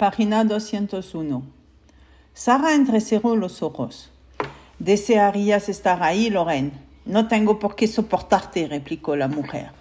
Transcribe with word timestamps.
Página 0.00 0.44
201. 0.44 1.42
Sara 2.32 2.74
entrecerró 2.74 3.36
los 3.36 3.62
ojos. 3.62 4.08
Desearías 4.78 5.68
estar 5.68 6.02
ahí, 6.02 6.30
Lorraine. 6.30 6.72
No 7.04 7.28
tengo 7.28 7.58
por 7.58 7.76
qué 7.76 7.86
soportarte, 7.86 8.66
replicó 8.66 9.14
la 9.14 9.28
mujer. 9.28 9.72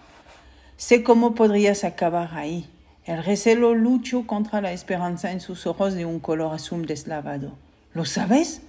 Sé 0.75 1.03
cómo 1.03 1.35
podrías 1.35 1.85
acabar 1.85 2.31
ahí. 2.33 2.69
El 3.05 3.23
recelo 3.23 3.75
luchó 3.75 4.27
contra 4.27 4.59
la 4.59 4.73
esperanza 4.73 5.31
en 5.31 5.39
sus 5.39 5.65
ojos 5.65 5.93
de 5.93 6.05
un 6.05 6.19
color 6.19 6.53
azul 6.53 6.85
deslavado. 6.85 7.53
¿Lo 7.93 8.03
sabes? 8.03 8.61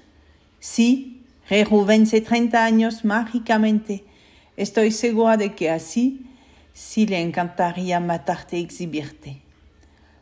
Sí, 0.61 1.27
rejuvence 1.48 2.21
30 2.21 2.64
años 2.64 3.05
mágicamente. 3.05 4.05
Estoy 4.57 4.93
segura 4.93 5.37
de 5.37 5.57
que 5.57 5.69
así 5.69 6.27
sí 6.75 7.09
le 7.09 7.21
encantaría 7.21 7.98
matarte 7.98 8.57
y 8.57 8.62
exhibirte. 8.62 9.50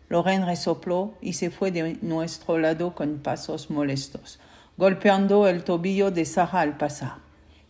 Lorraine 0.09 0.47
resopló 0.47 1.15
y 1.21 1.35
se 1.35 1.51
fue 1.51 1.71
de 1.71 1.99
nuestro 2.01 2.59
lado 2.59 2.95
con 2.95 3.19
pasos 3.19 3.71
molestos, 3.71 4.41
golpeando 4.77 5.49
el 5.49 5.65
tobillo 5.65 6.11
de 6.11 6.25
Sara 6.25 6.61
al 6.61 6.77
pasar. 6.77 7.17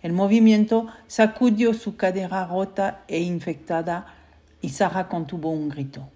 El 0.03 0.13
movimiento 0.13 0.87
sacudió 1.09 1.75
su 1.75 1.97
cadera 1.97 2.47
rota 2.47 3.03
e 3.09 3.21
infectada 3.21 4.07
y 4.61 4.69
Sara 4.69 5.09
contuvo 5.09 5.51
un 5.51 5.69
grito. 5.69 6.09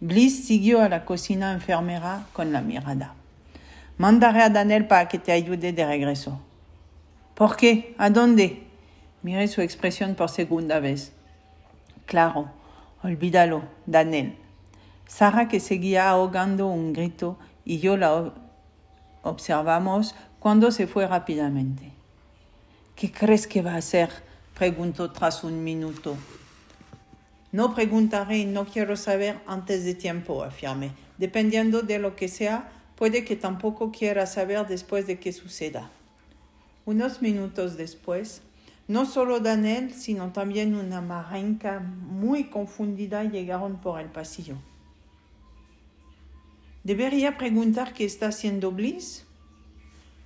Bliss 0.00 0.46
siguió 0.46 0.82
a 0.82 0.88
la 0.88 1.04
cocina 1.04 1.52
enfermera 1.52 2.26
con 2.32 2.52
la 2.52 2.60
mirada. 2.60 3.14
Mandaré 3.98 4.42
a 4.42 4.50
Daniel 4.50 4.86
para 4.86 5.08
que 5.08 5.18
te 5.18 5.32
ayude 5.32 5.72
de 5.72 5.86
regreso. 5.86 6.40
¿Por 7.34 7.56
qué? 7.56 7.94
¿A 7.98 8.10
dónde? 8.10 8.64
Miré 9.22 9.48
su 9.48 9.60
expresión 9.60 10.14
por 10.14 10.28
segunda 10.28 10.78
vez. 10.78 11.12
Claro, 12.06 12.50
olvídalo, 13.02 13.62
Daniel. 13.86 14.36
Sara, 15.06 15.48
que 15.48 15.60
seguía 15.60 16.08
ahogando 16.08 16.66
un 16.66 16.92
grito, 16.92 17.38
y 17.64 17.78
yo 17.78 17.96
la 17.96 18.32
observamos 19.22 20.14
cuando 20.38 20.70
se 20.70 20.86
fue 20.86 21.06
rápidamente. 21.06 21.92
¿Qué 22.96 23.10
crees 23.10 23.46
que 23.46 23.62
va 23.62 23.74
a 23.74 23.78
hacer? 23.78 24.10
preguntó 24.54 25.10
tras 25.10 25.42
un 25.42 25.64
minuto. 25.64 26.16
No 27.50 27.74
preguntaré, 27.74 28.44
no 28.44 28.64
quiero 28.64 28.96
saber 28.96 29.40
antes 29.46 29.84
de 29.84 29.94
tiempo, 29.94 30.44
afirmé. 30.44 30.92
Dependiendo 31.18 31.82
de 31.82 31.98
lo 31.98 32.16
que 32.16 32.28
sea, 32.28 32.70
puede 32.96 33.24
que 33.24 33.36
tampoco 33.36 33.92
quiera 33.92 34.26
saber 34.26 34.66
después 34.66 35.06
de 35.06 35.18
que 35.18 35.32
suceda. 35.32 35.90
Unos 36.84 37.22
minutos 37.22 37.76
después, 37.76 38.42
no 38.86 39.06
solo 39.06 39.40
Daniel, 39.40 39.94
sino 39.94 40.32
también 40.32 40.74
una 40.74 41.00
marenca 41.00 41.80
muy 41.80 42.44
confundida 42.44 43.24
llegaron 43.24 43.76
por 43.80 44.00
el 44.00 44.08
pasillo. 44.08 44.56
¿Debería 46.84 47.38
preguntar 47.38 47.94
qué 47.94 48.04
está 48.04 48.28
haciendo 48.28 48.70
Bliss? 48.70 49.24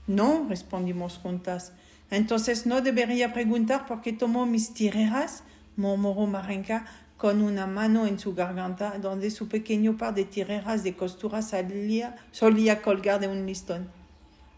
No, 0.09 0.47
respondimos 0.49 1.17
juntas. 1.19 1.73
Entonces 2.11 2.67
no 2.67 2.81
debería 2.81 3.33
preguntar 3.33 3.87
por 3.87 4.01
qué 4.01 4.13
tomó 4.13 4.45
mis 4.45 4.75
tireras, 4.75 5.45
murmuró 5.77 6.27
Marenka 6.27 6.85
con 7.17 7.43
una 7.43 7.67
mano 7.67 8.07
en 8.07 8.19
su 8.19 8.35
garganta, 8.35 8.99
donde 8.99 9.31
su 9.31 9.49
pequeño 9.49 9.97
par 9.97 10.15
de 10.15 10.25
tireras 10.25 10.83
de 10.83 10.97
costura 10.97 11.43
salía, 11.43 12.17
solía 12.33 12.83
colgar 12.83 13.21
de 13.21 13.29
un 13.29 13.47
listón. 13.47 13.89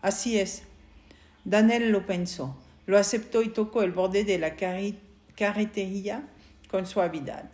Así 0.00 0.38
es. 0.38 0.62
Daniel 1.44 1.90
lo 1.90 2.06
pensó, 2.06 2.56
lo 2.86 2.96
aceptó 2.98 3.42
y 3.42 3.48
tocó 3.50 3.82
el 3.82 3.92
borde 3.92 4.24
de 4.24 4.38
la 4.38 4.56
carretería 5.36 6.28
con 6.70 6.86
suavidad. 6.86 7.50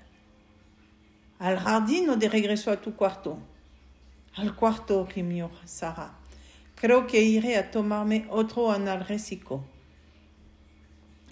¿Al 1.38 1.58
jardín 1.58 2.10
o 2.10 2.16
de 2.16 2.28
regreso 2.28 2.70
a 2.70 2.81
tu 2.81 2.94
cuarto? 2.94 3.38
Al 4.36 4.54
cuarto, 4.54 5.06
gimió 5.06 5.50
Sara. 5.64 6.12
Creo 6.74 7.06
que 7.06 7.22
iré 7.22 7.56
a 7.56 7.70
tomarme 7.70 8.26
otro 8.28 8.70
analgésico. 8.70 9.64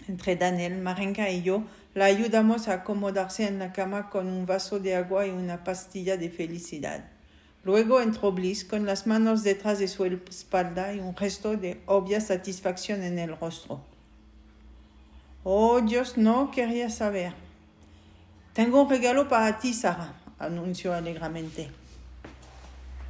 Entre 0.08 0.36
Daniel, 0.36 0.80
Marenka 0.80 1.28
y 1.28 1.42
yo 1.42 1.64
la 1.92 2.06
ayudamos 2.06 2.66
a 2.66 2.72
acomodarse 2.72 3.46
en 3.46 3.58
la 3.58 3.74
cama 3.74 4.08
con 4.08 4.26
un 4.28 4.46
vaso 4.46 4.80
de 4.80 4.96
agua 4.96 5.26
y 5.26 5.30
una 5.30 5.64
pastilla 5.64 6.16
de 6.16 6.30
felicidad. 6.30 7.04
Luego 7.62 8.00
entró 8.00 8.32
Bliss 8.32 8.64
con 8.64 8.86
las 8.86 9.06
manos 9.06 9.42
detrás 9.42 9.78
de 9.80 9.88
su 9.88 10.06
espalda 10.06 10.94
y 10.94 11.00
un 11.00 11.14
gesto 11.14 11.58
de 11.58 11.82
obvia 11.84 12.22
satisfacción 12.22 13.02
en 13.02 13.18
el 13.18 13.36
rostro. 13.36 13.82
Oh, 15.42 15.82
Dios 15.82 16.16
no 16.16 16.50
quería 16.50 16.88
saber. 16.88 17.34
Tengo 18.54 18.80
un 18.80 18.88
regalo 18.88 19.28
para 19.28 19.58
ti, 19.58 19.74
Sara, 19.74 20.14
anunció 20.38 20.94
alegremente. 20.94 21.83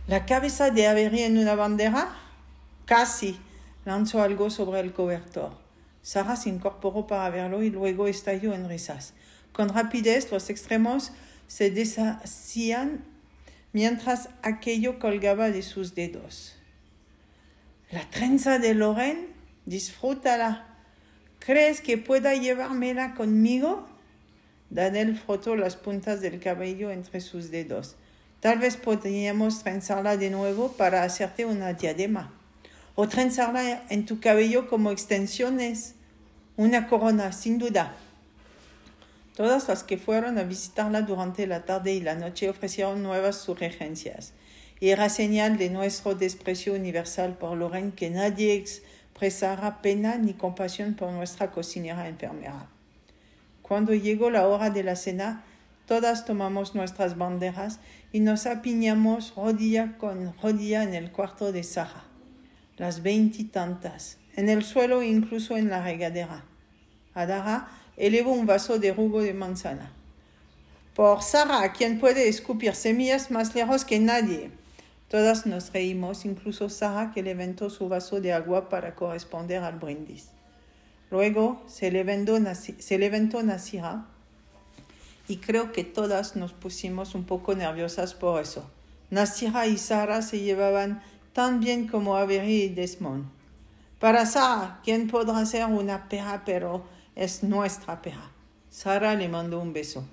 La 0.06 0.26
cabeza 0.26 0.70
de 0.70 0.86
Avery 0.86 1.22
en 1.22 1.38
una 1.38 1.54
bandera? 1.54 2.14
Casi. 2.84 3.38
Lanzó 3.86 4.22
algo 4.22 4.50
sobre 4.50 4.80
el 4.80 4.92
cobertor. 4.92 5.52
Sara 6.02 6.36
se 6.36 6.50
incorporó 6.50 7.06
para 7.06 7.30
verlo 7.30 7.62
y 7.62 7.70
luego 7.70 8.06
estalló 8.06 8.52
en 8.52 8.68
risas. 8.68 9.14
Con 9.54 9.70
rapidez 9.70 10.30
los 10.30 10.50
extremos 10.50 11.12
se 11.46 11.70
deshacían 11.70 13.02
mientras 13.72 14.28
aquello 14.42 14.98
colgaba 14.98 15.50
de 15.50 15.62
sus 15.62 15.94
dedos. 15.94 16.54
La 17.90 18.08
trenza 18.10 18.58
de 18.58 18.74
Lorraine, 18.74 19.28
disfrútala. 19.64 20.66
¿Crees 21.38 21.80
que 21.80 21.96
pueda 21.96 22.34
llevármela 22.34 23.14
conmigo? 23.14 23.88
Daniel 24.68 25.16
frotó 25.16 25.56
las 25.56 25.76
puntas 25.76 26.20
del 26.20 26.40
cabello 26.40 26.90
entre 26.90 27.22
sus 27.22 27.50
dedos. 27.50 27.96
Tal 28.44 28.58
vez 28.58 28.76
podríamos 28.76 29.62
trenzarla 29.62 30.18
de 30.18 30.28
nuevo 30.28 30.72
para 30.72 31.02
hacerte 31.02 31.46
una 31.46 31.72
diadema. 31.72 32.30
O 32.94 33.08
trenzarla 33.08 33.84
en 33.88 34.04
tu 34.04 34.20
cabello 34.20 34.68
como 34.68 34.90
extensiones. 34.90 35.94
Una 36.58 36.86
corona, 36.86 37.32
sin 37.32 37.56
duda. 37.56 37.94
Todas 39.34 39.66
las 39.68 39.82
que 39.82 39.96
fueron 39.96 40.36
a 40.36 40.42
visitarla 40.42 41.00
durante 41.00 41.46
la 41.46 41.64
tarde 41.64 41.94
y 41.94 42.02
la 42.02 42.16
noche 42.16 42.50
ofrecieron 42.50 43.02
nuevas 43.02 43.36
sugerencias. 43.36 44.34
Y 44.78 44.90
era 44.90 45.08
señal 45.08 45.56
de 45.56 45.70
nuestro 45.70 46.14
desprecio 46.14 46.74
universal 46.74 47.38
por 47.38 47.56
Lorraine 47.56 47.94
que 47.94 48.10
nadie 48.10 48.56
expresara 48.56 49.80
pena 49.80 50.18
ni 50.18 50.34
compasión 50.34 50.96
por 50.96 51.10
nuestra 51.12 51.50
cocinera 51.50 52.08
enfermera. 52.08 52.68
Cuando 53.62 53.94
llegó 53.94 54.28
la 54.28 54.46
hora 54.46 54.68
de 54.68 54.82
la 54.82 54.96
cena, 54.96 55.44
todas 55.86 56.24
tomamos 56.24 56.74
nuestras 56.74 57.16
banderas 57.16 57.80
y 58.12 58.20
nos 58.20 58.46
apiñamos 58.46 59.34
rodilla 59.34 59.96
con 59.98 60.34
rodilla 60.40 60.82
en 60.82 60.94
el 60.94 61.10
cuarto 61.12 61.52
de 61.52 61.62
Sara, 61.62 62.04
las 62.76 63.02
veintitantas, 63.02 64.18
en 64.36 64.48
el 64.48 64.64
suelo 64.64 65.02
incluso 65.02 65.56
en 65.56 65.68
la 65.68 65.82
regadera. 65.82 66.44
Adara 67.14 67.68
elevó 67.96 68.32
un 68.32 68.46
vaso 68.46 68.78
de 68.78 68.92
jugo 68.92 69.22
de 69.22 69.34
manzana. 69.34 69.92
Por 70.94 71.22
Sara, 71.22 71.72
quien 71.72 71.98
puede 71.98 72.28
escupir 72.28 72.74
semillas 72.74 73.30
más 73.30 73.54
lejos 73.54 73.84
que 73.84 73.98
nadie. 73.98 74.50
Todas 75.08 75.44
nos 75.46 75.72
reímos, 75.72 76.24
incluso 76.24 76.68
Sara, 76.68 77.12
que 77.12 77.22
levantó 77.22 77.68
su 77.70 77.88
vaso 77.88 78.20
de 78.20 78.32
agua 78.32 78.68
para 78.68 78.94
corresponder 78.94 79.62
al 79.62 79.78
brindis. 79.78 80.28
Luego 81.10 81.62
se 81.66 81.90
levantó, 81.90 82.38
se 82.54 82.98
levantó 82.98 83.42
Nasira 83.42 84.06
y 85.28 85.36
creo 85.36 85.72
que 85.72 85.84
todas 85.84 86.36
nos 86.36 86.52
pusimos 86.52 87.14
un 87.14 87.24
poco 87.24 87.54
nerviosas 87.54 88.14
por 88.14 88.40
eso. 88.40 88.70
Nasira 89.10 89.66
y 89.66 89.78
Sara 89.78 90.22
se 90.22 90.40
llevaban 90.40 91.02
tan 91.32 91.60
bien 91.60 91.86
como 91.86 92.16
Avery 92.16 92.62
y 92.64 92.68
Desmond. 92.68 93.26
Para 93.98 94.26
Sara, 94.26 94.80
¿quién 94.84 95.08
podrá 95.08 95.44
ser 95.46 95.66
una 95.66 96.08
perra, 96.08 96.42
pero 96.44 96.84
es 97.16 97.42
nuestra 97.42 98.02
perra. 98.02 98.30
Sara 98.70 99.14
le 99.14 99.28
mandó 99.28 99.60
un 99.60 99.72
beso. 99.72 100.04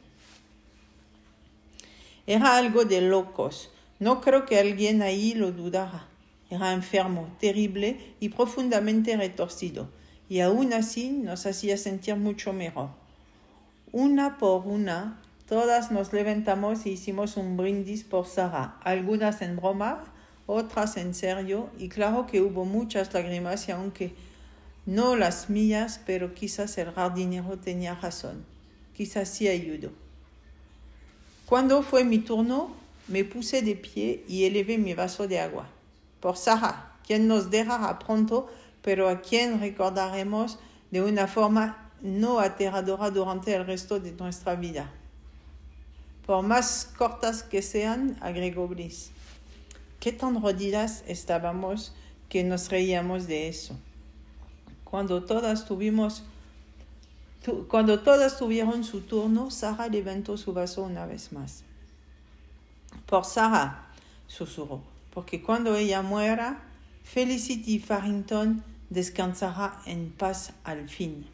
Era 2.27 2.57
algo 2.57 2.85
de 2.85 3.01
locos. 3.01 3.71
No 3.99 4.21
creo 4.21 4.45
que 4.45 4.59
alguien 4.59 5.01
ahí 5.01 5.33
lo 5.33 5.51
dudara. 5.51 6.07
Era 6.49 6.73
enfermo, 6.73 7.29
terrible 7.39 8.15
y 8.19 8.29
profundamente 8.29 9.15
retorcido, 9.15 9.89
y 10.27 10.41
aún 10.41 10.73
así 10.73 11.09
nos 11.09 11.45
hacía 11.45 11.77
sentir 11.77 12.17
mucho 12.17 12.51
mejor. 12.51 12.89
Una 13.93 14.37
por 14.37 14.65
una, 14.67 15.19
todas 15.49 15.91
nos 15.91 16.13
levantamos 16.13 16.85
y 16.85 16.91
hicimos 16.91 17.35
un 17.35 17.57
brindis 17.57 18.05
por 18.05 18.25
Sara, 18.25 18.77
algunas 18.85 19.41
en 19.41 19.57
broma, 19.57 20.05
otras 20.47 20.95
en 20.95 21.13
serio, 21.13 21.69
y 21.77 21.89
claro 21.89 22.25
que 22.25 22.41
hubo 22.41 22.63
muchas 22.63 23.13
lágrimas 23.13 23.67
y 23.67 23.73
aunque 23.73 24.15
no 24.85 25.17
las 25.17 25.49
mías, 25.49 25.99
pero 26.05 26.33
quizás 26.33 26.77
el 26.77 26.93
jardinero 26.93 27.59
tenía 27.59 27.95
razón, 27.95 28.45
quizás 28.95 29.27
sí 29.27 29.49
ayudó. 29.49 29.89
Cuando 31.45 31.83
fue 31.83 32.05
mi 32.05 32.19
turno, 32.19 32.73
me 33.09 33.25
puse 33.25 33.61
de 33.61 33.75
pie 33.75 34.23
y 34.29 34.45
elevé 34.45 34.77
mi 34.77 34.93
vaso 34.93 35.27
de 35.27 35.41
agua. 35.41 35.67
Por 36.21 36.37
Sara, 36.37 36.93
quien 37.05 37.27
nos 37.27 37.51
dejará 37.51 37.99
pronto, 37.99 38.49
pero 38.81 39.09
a 39.09 39.19
quien 39.19 39.59
recordaremos 39.59 40.59
de 40.91 41.01
una 41.01 41.27
forma 41.27 41.90
no 42.01 42.39
aterradora 42.39 43.11
durante 43.11 43.53
el 43.55 43.65
resto 43.65 43.99
de 43.99 44.11
nuestra 44.13 44.55
vida. 44.55 44.91
por 46.25 46.43
más 46.43 46.89
cortas 46.97 47.43
que 47.43 47.61
sean, 47.61 48.15
agregó 48.21 48.67
Bliss. 48.67 49.11
Qué 49.99 50.11
tan 50.13 50.41
rodidas 50.41 51.03
estábamos 51.07 51.93
que 52.29 52.43
nos 52.43 52.69
reíamos 52.69 53.27
de 53.27 53.49
eso. 53.49 53.75
Cuando 54.85 55.23
todas 55.23 55.65
tuvimos 55.65 56.23
cuando 57.67 58.01
todas 58.01 58.37
tuvieron 58.37 58.83
su 58.83 59.01
turno, 59.01 59.49
Sara 59.49 59.87
levantó 59.87 60.37
su 60.37 60.53
vaso 60.53 60.83
una 60.83 61.07
vez 61.07 61.31
más. 61.31 61.63
Por 63.07 63.25
Sara, 63.25 63.87
susurró, 64.27 64.83
porque 65.11 65.41
cuando 65.41 65.75
ella 65.75 66.03
muera, 66.03 66.61
Felicity 67.03 67.79
Farrington 67.79 68.63
descansará 68.91 69.81
en 69.87 70.11
paz 70.11 70.53
al 70.63 70.87
fin. 70.87 71.25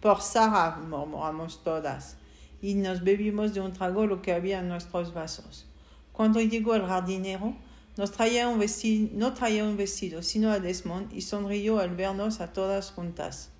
Por 0.00 0.22
Sara, 0.22 0.76
murmuramos 0.76 1.64
todas, 1.64 2.18
y 2.62 2.74
nos 2.74 3.02
bebimos 3.02 3.52
de 3.52 3.60
un 3.60 3.72
trago 3.72 4.06
lo 4.06 4.22
que 4.22 4.32
había 4.32 4.60
en 4.60 4.68
nuestros 4.68 5.12
vasos. 5.12 5.66
Cuando 6.12 6.40
llegó 6.40 6.76
el 6.76 6.86
jardinero, 6.86 7.56
nos 7.96 8.12
traía 8.12 8.48
un 8.48 8.60
vestido, 8.60 9.10
no 9.14 9.34
traía 9.34 9.64
un 9.64 9.76
vestido, 9.76 10.22
sino 10.22 10.52
a 10.52 10.60
Desmond, 10.60 11.12
y 11.12 11.22
sonrió 11.22 11.80
al 11.80 11.96
vernos 11.96 12.40
a 12.40 12.52
todas 12.52 12.92
juntas. 12.92 13.50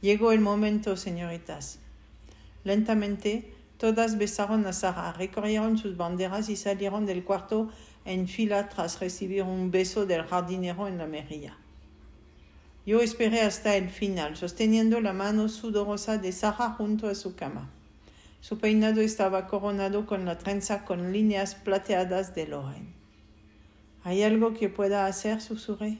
Llegó 0.00 0.32
el 0.32 0.40
momento, 0.40 0.96
señoritas. 0.96 1.78
Lentamente, 2.64 3.54
todas 3.76 4.18
besaron 4.18 4.66
a 4.66 4.72
Sara, 4.72 5.12
recorrieron 5.12 5.78
sus 5.78 5.96
banderas 5.96 6.48
y 6.48 6.56
salieron 6.56 7.06
del 7.06 7.22
cuarto 7.22 7.70
en 8.04 8.26
fila 8.26 8.68
tras 8.68 8.98
recibir 8.98 9.44
un 9.44 9.70
beso 9.70 10.06
del 10.06 10.24
jardinero 10.24 10.88
en 10.88 10.98
la 10.98 11.06
mejilla. 11.06 11.56
Yo 12.88 13.02
esperé 13.02 13.42
hasta 13.42 13.76
el 13.76 13.90
final, 13.90 14.38
sosteniendo 14.38 15.02
la 15.02 15.12
mano 15.12 15.50
sudorosa 15.50 16.16
de 16.16 16.32
Sara 16.32 16.70
junto 16.70 17.06
a 17.06 17.14
su 17.14 17.34
cama. 17.36 17.68
Su 18.40 18.56
peinado 18.56 19.02
estaba 19.02 19.46
coronado 19.46 20.06
con 20.06 20.24
la 20.24 20.38
trenza 20.38 20.86
con 20.86 21.12
líneas 21.12 21.54
plateadas 21.54 22.34
de 22.34 22.46
Lorraine. 22.46 22.94
¿Hay 24.04 24.22
algo 24.22 24.54
que 24.54 24.70
pueda 24.70 25.04
hacer? 25.04 25.42
susurré. 25.42 25.98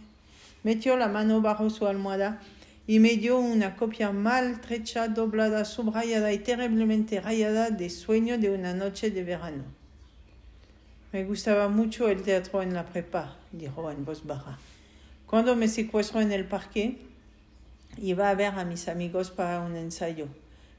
Metió 0.62 0.96
la 0.96 1.08
mano 1.08 1.42
bajo 1.42 1.68
su 1.68 1.86
almohada 1.86 2.40
y 2.86 3.00
me 3.00 3.18
dio 3.18 3.38
una 3.38 3.76
copia 3.76 4.10
maltrecha, 4.10 5.08
doblada, 5.08 5.66
subrayada 5.66 6.32
y 6.32 6.38
terriblemente 6.38 7.20
rayada 7.20 7.68
de 7.68 7.90
Sueño 7.90 8.38
de 8.38 8.48
una 8.48 8.72
noche 8.72 9.10
de 9.10 9.24
verano. 9.24 9.64
Me 11.12 11.26
gustaba 11.26 11.68
mucho 11.68 12.08
el 12.08 12.22
teatro 12.22 12.62
en 12.62 12.72
la 12.72 12.86
prepa, 12.86 13.36
dijo 13.52 13.90
en 13.90 14.06
voz 14.06 14.26
baja. 14.26 14.58
Cuando 15.28 15.54
me 15.54 15.68
secuestró 15.68 16.20
en 16.20 16.32
el 16.32 16.46
parque, 16.46 16.98
iba 17.98 18.30
a 18.30 18.34
ver 18.34 18.54
a 18.54 18.64
mis 18.64 18.88
amigos 18.88 19.30
para 19.30 19.60
un 19.60 19.76
ensayo. 19.76 20.26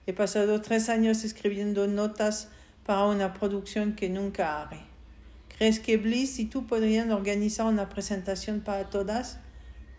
He 0.07 0.13
pasado 0.13 0.59
tres 0.59 0.89
años 0.89 1.23
escribiendo 1.23 1.85
notas 1.85 2.49
para 2.83 3.05
una 3.05 3.33
producción 3.33 3.93
que 3.93 4.09
nunca 4.09 4.61
haré. 4.61 4.79
¿Crees 5.55 5.79
que 5.79 5.97
Bliss 5.97 6.39
y 6.39 6.45
tú 6.45 6.65
podrían 6.65 7.11
organizar 7.11 7.67
una 7.67 7.89
presentación 7.89 8.61
para 8.61 8.89
todas 8.89 9.39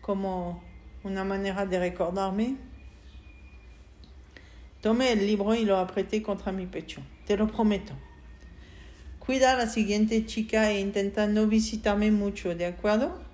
como 0.00 0.62
una 1.04 1.22
manera 1.22 1.64
de 1.66 1.78
recordarme. 1.78 2.56
Tomé 4.80 5.12
el 5.12 5.26
libro 5.26 5.54
y 5.54 5.64
lo 5.64 5.78
apreté 5.78 6.22
contra 6.22 6.50
mi 6.50 6.66
pecho. 6.66 7.02
Te 7.26 7.36
lo 7.36 7.46
prometo. 7.46 7.92
Cuida 9.20 9.52
a 9.52 9.56
la 9.56 9.68
siguiente 9.68 10.26
chica 10.26 10.72
e 10.72 10.80
intenta 10.80 11.28
no 11.28 11.46
visitarme 11.46 12.10
mucho, 12.10 12.54
¿de 12.56 12.66
acuerdo? 12.66 13.29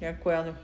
De 0.00 0.08
acuerdo. 0.08 0.54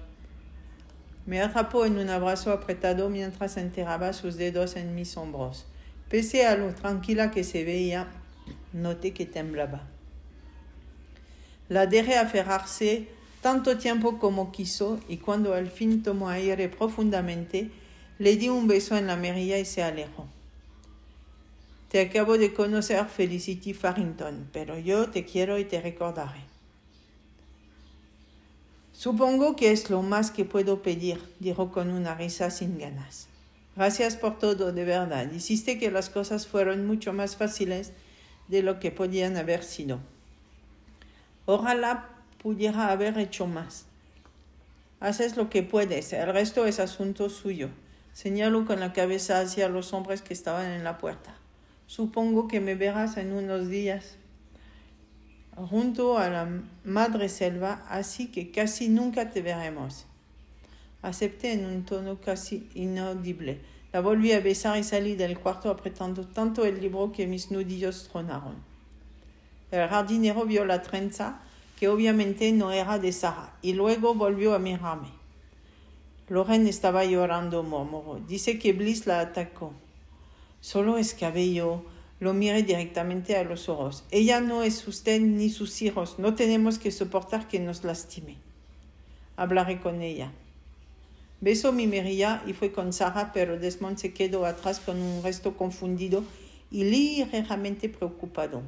Me 1.26 1.42
atrapó 1.42 1.84
en 1.84 1.98
un 1.98 2.08
abrazo 2.08 2.52
apretado 2.52 3.10
mientras 3.10 3.56
enterraba 3.56 4.12
sus 4.12 4.36
dedos 4.36 4.76
en 4.76 4.94
mis 4.94 5.16
hombros. 5.16 5.66
Pese 6.08 6.46
a 6.46 6.56
lo 6.56 6.74
tranquila 6.74 7.30
que 7.30 7.44
se 7.44 7.64
veía, 7.64 8.08
noté 8.72 9.12
que 9.12 9.26
temblaba. 9.26 9.82
La 11.68 11.86
dejé 11.86 12.16
aferrarse 12.16 13.08
tanto 13.42 13.76
tiempo 13.76 14.18
como 14.18 14.52
quiso 14.52 15.00
y 15.08 15.18
cuando 15.18 15.54
al 15.54 15.68
fin 15.68 16.02
tomó 16.02 16.28
aire 16.28 16.68
profundamente, 16.68 17.70
le 18.18 18.36
di 18.36 18.48
un 18.48 18.68
beso 18.68 18.96
en 18.96 19.06
la 19.06 19.16
mejilla 19.16 19.58
y 19.58 19.64
se 19.64 19.82
alejó. 19.82 20.26
Te 21.90 22.00
acabo 22.00 22.38
de 22.38 22.54
conocer, 22.54 23.04
Felicity 23.06 23.74
Farrington, 23.74 24.48
pero 24.52 24.78
yo 24.78 25.10
te 25.10 25.24
quiero 25.24 25.58
y 25.58 25.64
te 25.64 25.80
recordaré. 25.80 26.55
Supongo 28.96 29.56
que 29.56 29.72
es 29.72 29.90
lo 29.90 30.00
más 30.00 30.30
que 30.30 30.46
puedo 30.46 30.80
pedir, 30.80 31.20
dijo 31.38 31.70
con 31.70 31.90
una 31.90 32.14
risa 32.14 32.50
sin 32.50 32.78
ganas. 32.78 33.28
Gracias 33.76 34.16
por 34.16 34.38
todo, 34.38 34.72
de 34.72 34.86
verdad. 34.86 35.30
Hiciste 35.32 35.78
que 35.78 35.90
las 35.90 36.08
cosas 36.08 36.46
fueran 36.46 36.86
mucho 36.86 37.12
más 37.12 37.36
fáciles 37.36 37.92
de 38.48 38.62
lo 38.62 38.80
que 38.80 38.90
podían 38.90 39.36
haber 39.36 39.64
sido. 39.64 40.00
Ojalá 41.44 42.08
pudiera 42.42 42.90
haber 42.90 43.18
hecho 43.18 43.46
más. 43.46 43.84
Haces 44.98 45.36
lo 45.36 45.50
que 45.50 45.62
puedes, 45.62 46.14
el 46.14 46.32
resto 46.32 46.64
es 46.64 46.80
asunto 46.80 47.28
suyo. 47.28 47.68
Señalo 48.14 48.64
con 48.64 48.80
la 48.80 48.94
cabeza 48.94 49.40
hacia 49.40 49.68
los 49.68 49.92
hombres 49.92 50.22
que 50.22 50.32
estaban 50.32 50.72
en 50.72 50.84
la 50.84 50.96
puerta. 50.96 51.36
Supongo 51.86 52.48
que 52.48 52.60
me 52.60 52.74
verás 52.74 53.18
en 53.18 53.34
unos 53.34 53.68
días 53.68 54.16
junto 55.56 56.18
a 56.18 56.28
la 56.28 56.48
madre 56.84 57.28
selva, 57.28 57.84
así 57.88 58.28
que 58.28 58.50
casi 58.50 58.88
nunca 58.88 59.30
te 59.30 59.42
veremos. 59.42 60.06
Acepté 61.02 61.52
en 61.52 61.64
un 61.64 61.84
tono 61.84 62.20
casi 62.20 62.68
inaudible. 62.74 63.60
La 63.92 64.00
volví 64.00 64.32
a 64.32 64.40
besar 64.40 64.78
y 64.78 64.84
salí 64.84 65.16
del 65.16 65.38
cuarto 65.38 65.70
apretando 65.70 66.26
tanto 66.26 66.64
el 66.64 66.80
libro 66.80 67.12
que 67.12 67.26
mis 67.26 67.50
nudillos 67.50 68.08
tronaron. 68.08 68.56
El 69.70 69.88
jardinero 69.88 70.44
vio 70.44 70.64
la 70.64 70.82
trenza 70.82 71.40
que 71.78 71.88
obviamente 71.88 72.50
no 72.52 72.72
era 72.72 72.98
de 72.98 73.12
Sara, 73.12 73.54
y 73.62 73.74
luego 73.74 74.14
volvió 74.14 74.54
a 74.54 74.58
mirarme. 74.58 75.08
Loren 76.28 76.66
estaba 76.66 77.04
llorando, 77.04 77.62
murmuró. 77.62 78.18
Dice 78.26 78.58
que 78.58 78.72
Bliss 78.72 79.06
la 79.06 79.20
atacó. 79.20 79.72
Solo 80.60 80.98
es 80.98 81.14
cabello. 81.14 81.84
Lo 82.18 82.32
miré 82.32 82.62
directamente 82.62 83.36
a 83.36 83.44
los 83.44 83.68
ojos. 83.68 84.04
Ella 84.10 84.40
no 84.40 84.62
es 84.62 84.86
usted 84.88 85.20
ni 85.20 85.50
sus 85.50 85.82
hijos. 85.82 86.18
No 86.18 86.34
tenemos 86.34 86.78
que 86.78 86.90
soportar 86.90 87.46
que 87.46 87.60
nos 87.60 87.84
lastime. 87.84 88.36
Hablaré 89.36 89.80
con 89.80 90.00
ella. 90.00 90.32
Besó 91.42 91.72
mi 91.72 91.86
mirilla 91.86 92.42
y 92.46 92.54
fue 92.54 92.72
con 92.72 92.94
Sara, 92.94 93.32
pero 93.34 93.58
Desmond 93.58 93.98
se 93.98 94.14
quedó 94.14 94.46
atrás 94.46 94.80
con 94.80 95.00
un 95.00 95.22
resto 95.22 95.56
confundido 95.56 96.24
y 96.70 96.84
ligeramente 96.84 97.90
preocupado. 97.90 98.62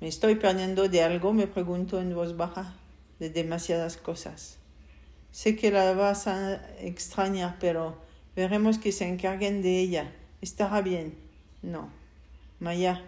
¿Me 0.00 0.06
estoy 0.06 0.36
perdiendo 0.36 0.88
de 0.88 1.02
algo? 1.02 1.32
me 1.32 1.48
pregunto 1.48 2.00
en 2.00 2.14
voz 2.14 2.36
baja, 2.36 2.76
de 3.18 3.30
demasiadas 3.30 3.96
cosas. 3.96 4.58
Sé 5.32 5.56
que 5.56 5.72
la 5.72 5.92
vas 5.94 6.28
a 6.28 6.62
extrañar, 6.78 7.56
pero 7.58 7.96
veremos 8.36 8.78
que 8.78 8.92
se 8.92 9.08
encarguen 9.08 9.62
de 9.62 9.80
ella. 9.80 10.12
¿Estará 10.40 10.80
bien? 10.80 11.23
No. 11.64 11.88
Maya, 12.60 13.02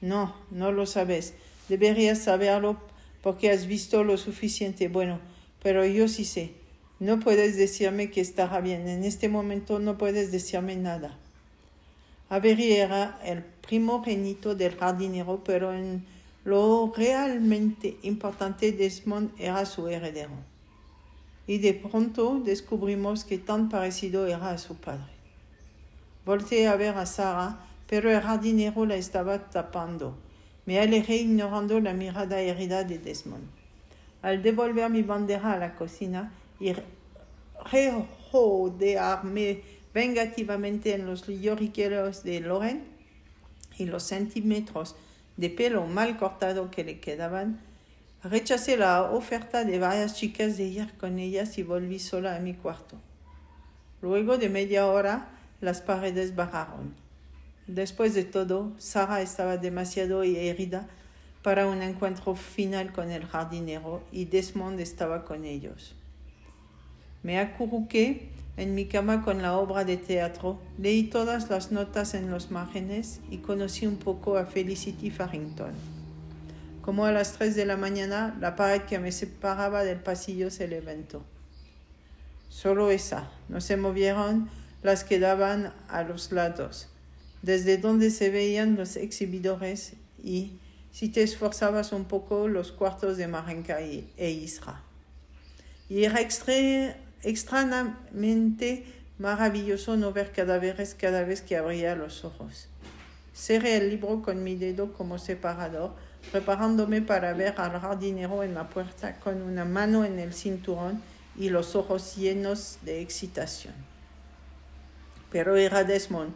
no, 0.00 0.34
no 0.50 0.72
lo 0.72 0.86
sabes. 0.86 1.34
Deberías 1.68 2.18
saberlo 2.18 2.76
porque 3.22 3.50
has 3.50 3.66
visto 3.66 4.02
lo 4.02 4.16
suficiente. 4.16 4.88
Bueno, 4.88 5.20
pero 5.62 5.86
yo 5.86 6.08
sí 6.08 6.24
sé. 6.24 6.52
No 6.98 7.20
puedes 7.20 7.56
decirme 7.56 8.10
que 8.10 8.20
estará 8.20 8.60
bien. 8.60 8.88
En 8.88 9.04
este 9.04 9.28
momento 9.28 9.78
no 9.78 9.96
puedes 9.96 10.32
decirme 10.32 10.76
nada. 10.76 11.16
Avery 12.28 12.72
era 12.72 13.18
el 13.24 13.42
primogénito 13.42 14.54
del 14.54 14.76
jardinero, 14.76 15.42
pero 15.44 15.72
en 15.72 16.04
lo 16.44 16.92
realmente 16.96 17.96
importante 18.02 18.72
Desmond 18.72 19.32
era 19.38 19.64
su 19.66 19.88
heredero. 19.88 20.30
Y 21.46 21.58
de 21.58 21.74
pronto 21.74 22.40
descubrimos 22.44 23.24
que 23.24 23.38
tan 23.38 23.68
parecido 23.68 24.26
era 24.26 24.50
a 24.50 24.58
su 24.58 24.76
padre. 24.76 25.10
Volté 26.24 26.68
a 26.68 26.76
ver 26.76 26.96
a 26.96 27.06
Sara, 27.06 27.69
pero 27.90 28.08
el 28.08 28.20
jardinero 28.20 28.86
la 28.86 28.94
estaba 28.94 29.50
tapando. 29.50 30.16
Me 30.64 30.78
alejé 30.78 31.16
ignorando 31.16 31.80
la 31.80 31.92
mirada 31.92 32.40
herida 32.40 32.84
de 32.84 33.00
Desmond. 33.00 33.48
Al 34.22 34.44
devolver 34.44 34.88
mi 34.88 35.02
bandera 35.02 35.54
a 35.54 35.58
la 35.58 35.74
cocina 35.74 36.32
y 36.60 36.72
rejodearme 37.72 39.62
vengativamente 39.92 40.94
en 40.94 41.04
los 41.04 41.26
lloriqueros 41.26 42.22
de 42.22 42.38
Loren 42.38 42.84
y 43.76 43.86
los 43.86 44.04
centímetros 44.04 44.94
de 45.36 45.50
pelo 45.50 45.84
mal 45.86 46.16
cortado 46.16 46.70
que 46.70 46.84
le 46.84 47.00
quedaban, 47.00 47.58
rechacé 48.22 48.76
la 48.76 49.02
oferta 49.10 49.64
de 49.64 49.80
varias 49.80 50.14
chicas 50.14 50.56
de 50.56 50.62
ir 50.62 50.96
con 50.96 51.18
ellas 51.18 51.58
y 51.58 51.64
volví 51.64 51.98
sola 51.98 52.36
a 52.36 52.38
mi 52.38 52.54
cuarto. 52.54 52.98
Luego 54.00 54.38
de 54.38 54.48
media 54.48 54.86
hora, 54.86 55.30
las 55.60 55.80
paredes 55.80 56.36
bajaron. 56.36 57.09
Después 57.66 58.14
de 58.14 58.24
todo, 58.24 58.72
Sara 58.78 59.22
estaba 59.22 59.56
demasiado 59.56 60.22
herida 60.22 60.88
para 61.42 61.66
un 61.66 61.82
encuentro 61.82 62.34
final 62.34 62.92
con 62.92 63.10
el 63.10 63.24
jardinero 63.24 64.02
y 64.12 64.26
Desmond 64.26 64.80
estaba 64.80 65.24
con 65.24 65.44
ellos. 65.44 65.94
Me 67.22 67.38
acurruqué 67.38 68.30
en 68.56 68.74
mi 68.74 68.86
cama 68.86 69.22
con 69.22 69.40
la 69.40 69.56
obra 69.56 69.84
de 69.84 69.96
teatro, 69.96 70.60
leí 70.78 71.04
todas 71.04 71.48
las 71.48 71.72
notas 71.72 72.14
en 72.14 72.30
los 72.30 72.50
márgenes 72.50 73.20
y 73.30 73.38
conocí 73.38 73.86
un 73.86 73.96
poco 73.96 74.36
a 74.36 74.46
Felicity 74.46 75.10
Farrington. 75.10 75.72
Como 76.82 77.04
a 77.04 77.12
las 77.12 77.34
tres 77.34 77.54
de 77.56 77.66
la 77.66 77.76
mañana, 77.76 78.36
la 78.40 78.56
pared 78.56 78.82
que 78.82 78.98
me 78.98 79.12
separaba 79.12 79.84
del 79.84 79.98
pasillo 79.98 80.50
se 80.50 80.66
levantó. 80.66 81.22
Solo 82.48 82.90
esa, 82.90 83.30
no 83.48 83.60
se 83.60 83.76
movieron 83.76 84.50
las 84.82 85.04
que 85.04 85.20
daban 85.20 85.72
a 85.88 86.02
los 86.02 86.32
lados, 86.32 86.88
desde 87.42 87.78
donde 87.78 88.10
se 88.10 88.30
veían 88.30 88.76
los 88.76 88.96
exhibidores 88.96 89.94
y, 90.22 90.52
si 90.92 91.08
te 91.08 91.22
esforzabas 91.22 91.92
un 91.92 92.04
poco, 92.04 92.48
los 92.48 92.72
cuartos 92.72 93.16
de 93.16 93.28
Marenka 93.28 93.80
e 93.80 94.30
Isra. 94.30 94.82
Y 95.88 96.04
era 96.04 96.20
extrañamente 96.20 98.84
maravilloso 99.18 99.96
no 99.96 100.12
ver 100.12 100.32
cadáveres 100.32 100.94
cada 100.94 101.24
vez 101.24 101.40
que 101.42 101.56
abría 101.56 101.94
los 101.94 102.24
ojos. 102.24 102.66
Cerré 103.34 103.76
el 103.76 103.90
libro 103.90 104.22
con 104.22 104.42
mi 104.42 104.56
dedo 104.56 104.92
como 104.92 105.18
separador, 105.18 105.94
preparándome 106.32 107.02
para 107.02 107.32
ver 107.32 107.54
al 107.58 107.80
jardinero 107.80 108.42
en 108.42 108.54
la 108.54 108.68
puerta 108.68 109.18
con 109.20 109.42
una 109.42 109.64
mano 109.64 110.04
en 110.04 110.18
el 110.18 110.34
cinturón 110.34 111.00
y 111.36 111.48
los 111.48 111.74
ojos 111.74 112.16
llenos 112.16 112.78
de 112.82 113.00
excitación. 113.00 113.74
Pero 115.30 115.56
era 115.56 115.84
Desmond, 115.84 116.34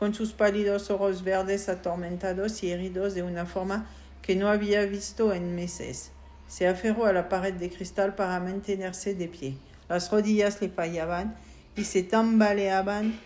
con 0.00 0.14
sus 0.14 0.32
pálidos 0.32 0.90
ojos 0.90 1.24
verdes 1.24 1.68
atormentados 1.68 2.62
y 2.62 2.70
heridos 2.70 3.14
de 3.14 3.22
una 3.22 3.44
forma 3.44 3.86
que 4.22 4.34
no 4.34 4.48
había 4.48 4.82
visto 4.86 5.34
en 5.34 5.54
meses. 5.54 6.10
Se 6.48 6.66
aferró 6.66 7.04
a 7.04 7.12
la 7.12 7.28
pared 7.28 7.52
de 7.52 7.68
cristal 7.68 8.14
para 8.14 8.40
mantenerse 8.40 9.14
de 9.14 9.28
pie. 9.28 9.58
Las 9.90 10.10
rodillas 10.10 10.62
le 10.62 10.70
fallaban 10.70 11.36
y 11.76 11.84
se 11.84 12.02
tambaleaban 12.02 13.20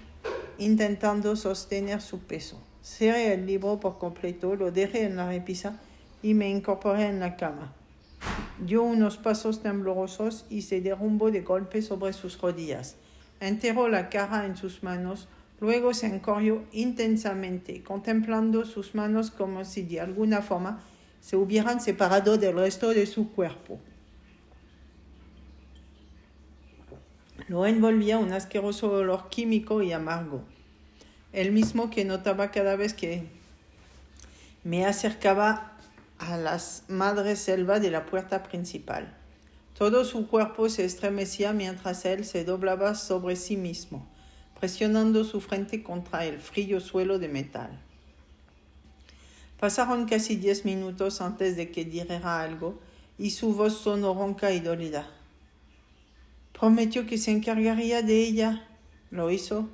intentando 0.59 1.37
sostener 1.37 2.00
su 2.02 2.19
peso. 2.19 2.61
Cerré 2.83 3.35
el 3.35 3.47
libro 3.47 3.78
por 3.78 3.99
completo, 3.99 4.57
lo 4.57 4.73
dejé 4.73 5.04
en 5.04 5.14
la 5.14 5.28
repisa 5.28 5.78
y 6.25 6.35
me 6.35 6.50
incorporé 6.50 7.07
en 7.07 7.21
la 7.21 7.37
cama. 7.37 7.73
Dio 8.59 8.83
unos 8.83 9.16
pasos 9.16 9.62
temblorosos 9.62 10.45
y 10.50 10.62
se 10.62 10.81
derrumbó 10.81 11.31
de 11.31 11.43
golpe 11.43 11.83
sobre 11.83 12.12
sus 12.12 12.37
rodillas. 12.40 12.97
Enterró 13.38 13.88
la 13.88 14.09
cara 14.09 14.45
en 14.45 14.57
sus 14.57 14.83
manos, 14.83 15.28
luego 15.61 15.94
se 15.94 16.06
encorrió 16.06 16.64
intensamente, 16.73 17.82
contemplando 17.82 18.64
sus 18.64 18.94
manos 18.94 19.30
como 19.30 19.64
si 19.64 19.82
de 19.82 20.00
alguna 20.00 20.42
forma 20.42 20.82
se 21.20 21.37
hubieran 21.37 21.80
separado 21.80 22.37
del 22.37 22.54
resto 22.54 22.90
de 22.90 23.06
su 23.06 23.32
cuerpo. 23.32 23.78
Lo 27.49 27.66
envolvía 27.66 28.18
un 28.18 28.32
asqueroso 28.32 28.90
olor 28.90 29.28
químico 29.28 29.82
y 29.82 29.92
amargo, 29.92 30.42
el 31.32 31.52
mismo 31.52 31.90
que 31.90 32.04
notaba 32.04 32.50
cada 32.50 32.76
vez 32.76 32.94
que 32.94 33.25
me 34.62 34.87
acercaba 34.87 35.73
a 36.18 36.37
las 36.37 36.84
madres 36.88 37.38
selva 37.38 37.80
de 37.80 37.90
la 37.90 38.06
puerta 38.06 38.42
principal. 38.42 39.14
Todo 39.76 40.04
su 40.04 40.28
cuerpo 40.28 40.68
se 40.68 40.84
estremecía 40.84 41.52
mientras 41.52 42.04
él 42.04 42.25
se 42.25 42.44
doblaba 42.44 42.94
sobre 42.94 43.37
sí 43.37 43.56
mismo, 43.56 44.06
presionando 44.64 45.25
su 45.25 45.42
frente 45.42 45.83
contra 45.83 46.25
el 46.25 46.38
frío 46.38 46.80
suelo 46.80 47.18
de 47.18 47.28
metal. 47.28 47.78
Pasaron 49.61 50.06
casi 50.06 50.37
diez 50.37 50.64
minutos 50.64 51.21
antes 51.21 51.54
de 51.54 51.71
que 51.71 51.85
dijera 51.85 52.40
algo 52.40 52.80
y 53.18 53.33
su 53.33 53.54
voz 53.54 53.76
sonó 53.76 54.14
ronca 54.14 54.52
y 54.52 54.61
dolida. 54.61 55.06
Prometió 56.59 57.04
que 57.04 57.18
se 57.18 57.30
encargaría 57.30 58.00
de 58.00 58.23
ella. 58.23 58.66
Lo 59.11 59.30
hizo. 59.30 59.68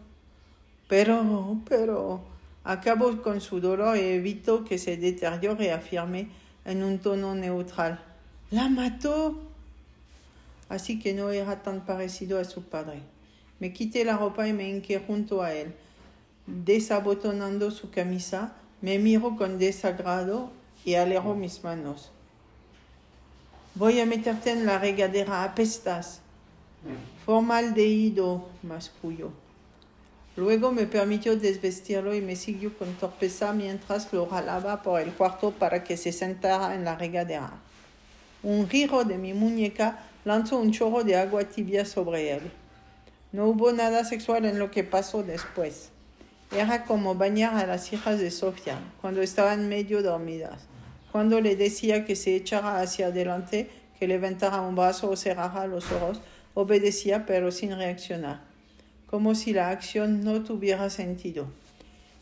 Pero, 0.89 1.61
pero, 1.69 2.25
acabó 2.65 3.23
con 3.23 3.41
su 3.41 3.61
dolor 3.61 3.97
y 3.97 4.01
evitó 4.01 4.65
que 4.65 4.77
se 4.77 4.97
deteriore, 4.97 5.71
afirmé 5.71 6.31
en 6.65 6.83
un 6.83 6.99
tono 6.99 7.37
neutral. 7.37 8.03
La 8.51 8.69
mató. 8.69 9.41
Así 10.69 10.99
que 10.99 11.15
no 11.15 11.31
era 11.31 11.63
tan 11.63 11.87
parecido 11.87 12.41
a 12.41 12.45
su 12.45 12.65
padre. 12.65 13.20
Me 13.61 13.73
quité 13.73 14.05
la 14.05 14.17
ropa 14.17 14.49
y 14.49 14.53
me 14.53 14.69
hinqué 14.69 14.99
junto 14.99 15.43
a 15.43 15.55
él, 15.55 15.75
desabotonando 16.47 17.71
su 17.71 17.91
camisa 17.91 18.57
me 18.81 18.99
miró 18.99 19.37
con 19.37 19.59
desagrado 19.59 20.51
y 20.85 20.95
alejó 20.95 21.35
mis 21.35 21.63
manos. 21.63 22.11
Voy 23.75 24.01
a 24.01 24.07
meterte 24.07 24.51
en 24.51 24.65
la 24.65 24.79
regadera, 24.79 25.45
apestas. 25.45 26.21
Formaldehído, 27.27 28.49
masculló. 28.63 29.31
Luego 30.37 30.73
me 30.73 30.87
permitió 30.87 31.37
desvestirlo 31.37 32.15
y 32.15 32.23
me 32.23 32.37
siguió 32.37 32.77
con 32.79 32.95
torpeza 32.95 33.53
mientras 33.53 34.11
lo 34.13 34.27
jalaba 34.27 34.83
por 34.83 35.01
el 35.01 35.13
cuarto 35.13 35.51
para 35.51 35.85
que 35.85 35.99
se 35.99 36.13
sentara 36.13 36.75
en 36.75 36.85
la 36.85 36.97
regadera. 36.97 37.53
Un 38.43 38.67
giro 38.67 39.05
de 39.05 39.19
mi 39.19 39.35
muñeca 39.35 40.07
lanzó 40.25 40.57
un 40.57 40.73
chorro 40.73 41.05
de 41.05 41.17
agua 41.17 41.45
tibia 41.45 41.85
sobre 41.85 42.33
él. 42.33 42.51
No 43.33 43.47
hubo 43.47 43.71
nada 43.71 44.05
sexual 44.05 44.45
en 44.45 44.59
lo 44.59 44.73
que 44.73 44.83
pasó 44.83 45.23
después. 45.23 45.91
Era 46.51 46.85
como 46.85 47.15
bañar 47.15 47.55
a 47.55 47.67
las 47.67 47.93
hijas 47.93 48.19
de 48.19 48.33
Sofía 48.33 48.81
cuando 49.01 49.23
estaban 49.23 49.69
medio 49.69 50.03
dormidas. 50.03 50.63
Cuando 51.13 51.41
le 51.41 51.55
decía 51.55 52.05
que 52.05 52.17
se 52.17 52.35
echara 52.35 52.81
hacia 52.81 53.07
adelante, 53.07 53.71
que 54.01 54.09
levantara 54.09 54.61
un 54.63 54.75
brazo 54.75 55.11
o 55.11 55.17
cerrara 55.17 55.69
los 55.69 55.93
ojos, 55.93 56.21
obedecía 56.55 57.25
pero 57.25 57.53
sin 57.53 57.77
reaccionar, 57.77 58.41
como 59.07 59.37
si 59.37 59.53
la 59.53 59.71
acción 59.71 60.25
no 60.25 60.43
tuviera 60.43 60.91
sentido. 60.91 61.47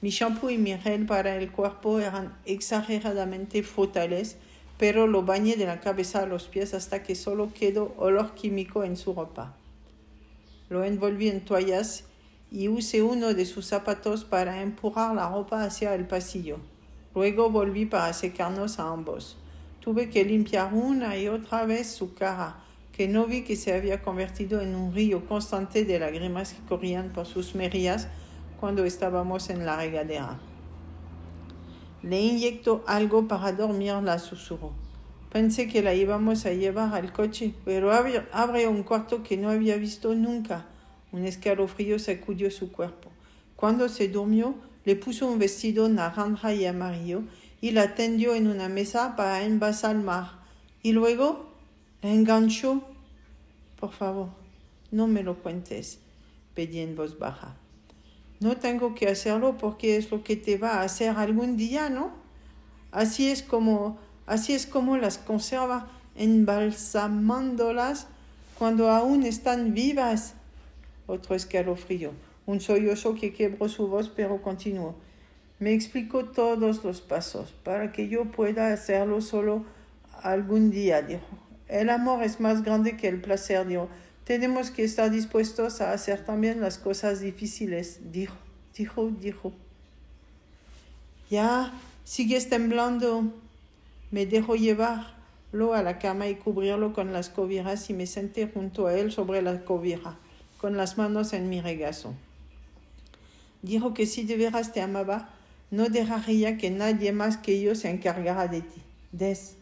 Mi 0.02 0.10
shampoo 0.10 0.50
y 0.50 0.58
mi 0.58 0.76
gel 0.76 1.06
para 1.06 1.36
el 1.36 1.50
cuerpo 1.50 2.00
eran 2.00 2.36
exageradamente 2.44 3.62
frutales, 3.62 4.36
pero 4.76 5.06
lo 5.06 5.22
bañé 5.22 5.56
de 5.56 5.66
la 5.66 5.80
cabeza 5.80 6.22
a 6.22 6.26
los 6.26 6.48
pies 6.48 6.74
hasta 6.74 7.02
que 7.02 7.14
solo 7.14 7.50
quedó 7.52 7.94
olor 7.96 8.34
químico 8.34 8.84
en 8.84 8.96
su 8.96 9.14
ropa. 9.14 9.57
Lo 10.68 10.84
envolví 10.84 11.28
en 11.28 11.44
toallas 11.44 12.04
y 12.50 12.68
usé 12.68 13.02
uno 13.02 13.34
de 13.34 13.46
sus 13.46 13.66
zapatos 13.66 14.24
para 14.24 14.62
empujar 14.62 15.14
la 15.14 15.28
ropa 15.28 15.62
hacia 15.62 15.94
el 15.94 16.06
pasillo. 16.06 16.58
Luego 17.14 17.50
volví 17.50 17.86
para 17.86 18.12
secarnos 18.12 18.78
a 18.78 18.88
ambos. 18.88 19.36
Tuve 19.80 20.10
que 20.10 20.24
limpiar 20.24 20.72
una 20.74 21.16
y 21.16 21.28
otra 21.28 21.64
vez 21.64 21.88
su 21.90 22.14
cara, 22.14 22.62
que 22.92 23.08
no 23.08 23.26
vi 23.26 23.42
que 23.42 23.56
se 23.56 23.74
había 23.74 24.02
convertido 24.02 24.60
en 24.60 24.74
un 24.74 24.94
río 24.94 25.26
constante 25.26 25.84
de 25.84 25.98
lágrimas 25.98 26.52
que 26.52 26.66
corrían 26.68 27.12
por 27.12 27.26
sus 27.26 27.54
mejillas 27.54 28.08
cuando 28.60 28.84
estábamos 28.84 29.50
en 29.50 29.64
la 29.64 29.76
regadera. 29.76 30.38
Le 32.02 32.20
inyectó 32.20 32.84
algo 32.86 33.26
para 33.26 33.52
dormir, 33.52 33.94
la 34.02 34.18
susurró. 34.18 34.87
Pensé 35.30 35.68
que 35.68 35.82
la 35.82 35.94
íbamos 35.94 36.46
a 36.46 36.52
llevar 36.52 36.94
al 36.94 37.12
coche, 37.12 37.54
pero 37.64 37.92
abrió 37.92 38.70
un 38.70 38.82
cuarto 38.82 39.22
que 39.22 39.36
no 39.36 39.50
había 39.50 39.76
visto 39.76 40.14
nunca 40.14 40.66
un 41.10 41.24
escalofrío 41.24 41.98
sacudió 41.98 42.50
su 42.50 42.70
cuerpo. 42.70 43.10
Cuando 43.56 43.88
se 43.88 44.08
durmió, 44.08 44.54
le 44.84 44.94
puso 44.96 45.26
un 45.26 45.38
vestido 45.38 45.88
naranja 45.88 46.54
y 46.54 46.66
amarillo 46.66 47.22
y 47.60 47.72
la 47.72 47.94
tendió 47.94 48.34
en 48.34 48.46
una 48.46 48.68
mesa 48.68 49.16
para 49.16 49.42
embalsamar. 49.44 50.38
Y 50.82 50.92
luego 50.92 51.50
la 52.02 52.10
enganchó. 52.10 52.82
Por 53.80 53.92
favor, 53.92 54.28
no 54.90 55.06
me 55.06 55.22
lo 55.22 55.36
cuentes, 55.38 55.98
pedí 56.54 56.80
en 56.80 56.94
voz 56.94 57.18
baja. 57.18 57.56
No 58.40 58.56
tengo 58.56 58.94
que 58.94 59.08
hacerlo 59.08 59.56
porque 59.58 59.96
es 59.96 60.10
lo 60.10 60.22
que 60.22 60.36
te 60.36 60.58
va 60.58 60.74
a 60.74 60.82
hacer 60.82 61.16
algún 61.16 61.56
día, 61.56 61.90
¿no? 61.90 62.12
Así 62.92 63.30
es 63.30 63.42
como, 63.42 63.98
así 64.28 64.52
es 64.52 64.66
como 64.66 64.96
las 64.96 65.18
conserva 65.18 65.88
embalsamándolas 66.14 68.06
cuando 68.58 68.90
aún 68.90 69.24
están 69.24 69.74
vivas 69.74 70.34
otro 71.06 71.34
escalofrío, 71.34 72.12
un 72.46 72.60
sollozo 72.60 73.14
que 73.14 73.32
quebró 73.32 73.68
su 73.68 73.88
voz, 73.88 74.08
pero 74.08 74.42
continuó. 74.42 74.94
Me 75.58 75.72
explicó 75.72 76.26
todos 76.26 76.84
los 76.84 77.00
pasos 77.00 77.52
para 77.64 77.90
que 77.90 78.08
yo 78.08 78.26
pueda 78.26 78.72
hacerlo 78.72 79.20
solo 79.20 79.64
algún 80.22 80.70
día, 80.70 81.02
dijo. 81.02 81.26
El 81.66 81.90
amor 81.90 82.22
es 82.22 82.40
más 82.40 82.62
grande 82.62 82.96
que 82.96 83.08
el 83.08 83.20
placer, 83.20 83.66
dijo. 83.66 83.88
Tenemos 84.24 84.70
que 84.70 84.84
estar 84.84 85.10
dispuestos 85.10 85.80
a 85.80 85.92
hacer 85.92 86.24
también 86.24 86.60
las 86.60 86.78
cosas 86.78 87.20
difíciles, 87.20 88.12
dijo, 88.12 88.36
dijo, 88.76 89.10
dijo. 89.20 89.52
Ya, 91.30 91.72
sigues 92.04 92.48
temblando. 92.48 93.32
Me 94.10 94.26
dejó 94.26 94.56
llevarlo 94.56 95.74
a 95.74 95.82
la 95.82 95.98
cama 95.98 96.28
y 96.28 96.36
cubrirlo 96.36 96.92
con 96.92 97.12
las 97.12 97.28
cobijas 97.28 97.90
y 97.90 97.94
me 97.94 98.06
senté 98.06 98.48
junto 98.48 98.86
a 98.86 98.94
él 98.94 99.12
sobre 99.12 99.42
la 99.42 99.64
cobija 99.64 100.18
con 100.58 100.76
las 100.76 100.98
manos 100.98 101.32
en 101.32 101.48
mi 101.48 101.60
regazo. 101.60 102.14
Dijo 103.62 103.94
que 103.94 104.06
si 104.06 104.24
de 104.24 104.36
veras 104.36 104.72
te 104.72 104.80
amaba, 104.80 105.30
no 105.70 105.88
dejaría 105.88 106.58
que 106.58 106.70
nadie 106.70 107.12
más 107.12 107.36
que 107.36 107.60
yo 107.60 107.74
se 107.74 107.90
encargara 107.90 108.48
de 108.48 108.62
ti. 108.62 108.82
Des. 109.12 109.56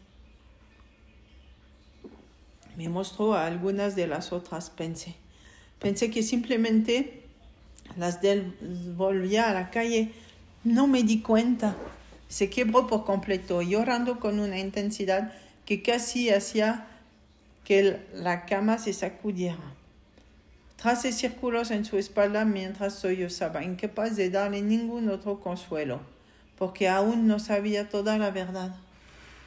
Me 2.77 2.89
mostró 2.89 3.35
a 3.35 3.47
algunas 3.47 3.97
de 3.97 4.07
las 4.07 4.33
otras, 4.33 4.71
pensé. 4.71 5.15
Pensé 5.79 6.11
que 6.11 6.23
simplemente 6.23 7.23
las 7.97 8.21
devolvía 8.21 9.51
a 9.51 9.55
la 9.55 9.71
calle. 9.71 10.13
No 10.65 10.87
me 10.87 11.03
di 11.03 11.21
cuenta. 11.21 11.77
Se 12.29 12.51
quebró 12.51 12.87
por 12.87 13.05
completo, 13.05 13.63
llorando 13.63 14.19
con 14.21 14.41
una 14.41 14.59
intensidad 14.59 15.33
que 15.65 15.83
casi 15.83 16.31
hacía 16.31 16.87
que 17.65 18.01
la 18.15 18.47
cama 18.47 18.79
se 18.79 18.93
sacudiera. 18.93 19.75
Tracé 20.77 21.13
círculos 21.13 21.71
en 21.71 21.85
su 21.85 21.99
espalda 21.99 22.45
mientras 22.45 22.95
sollozaba, 22.95 23.65
incapaz 23.65 24.15
de 24.15 24.31
darle 24.31 24.63
ningún 24.63 25.09
otro 25.09 25.41
consuelo, 25.41 26.01
porque 26.59 26.89
aún 26.89 27.27
no 27.27 27.39
sabía 27.39 27.89
toda 27.89 28.19
la 28.19 28.31
verdad. 28.31 28.77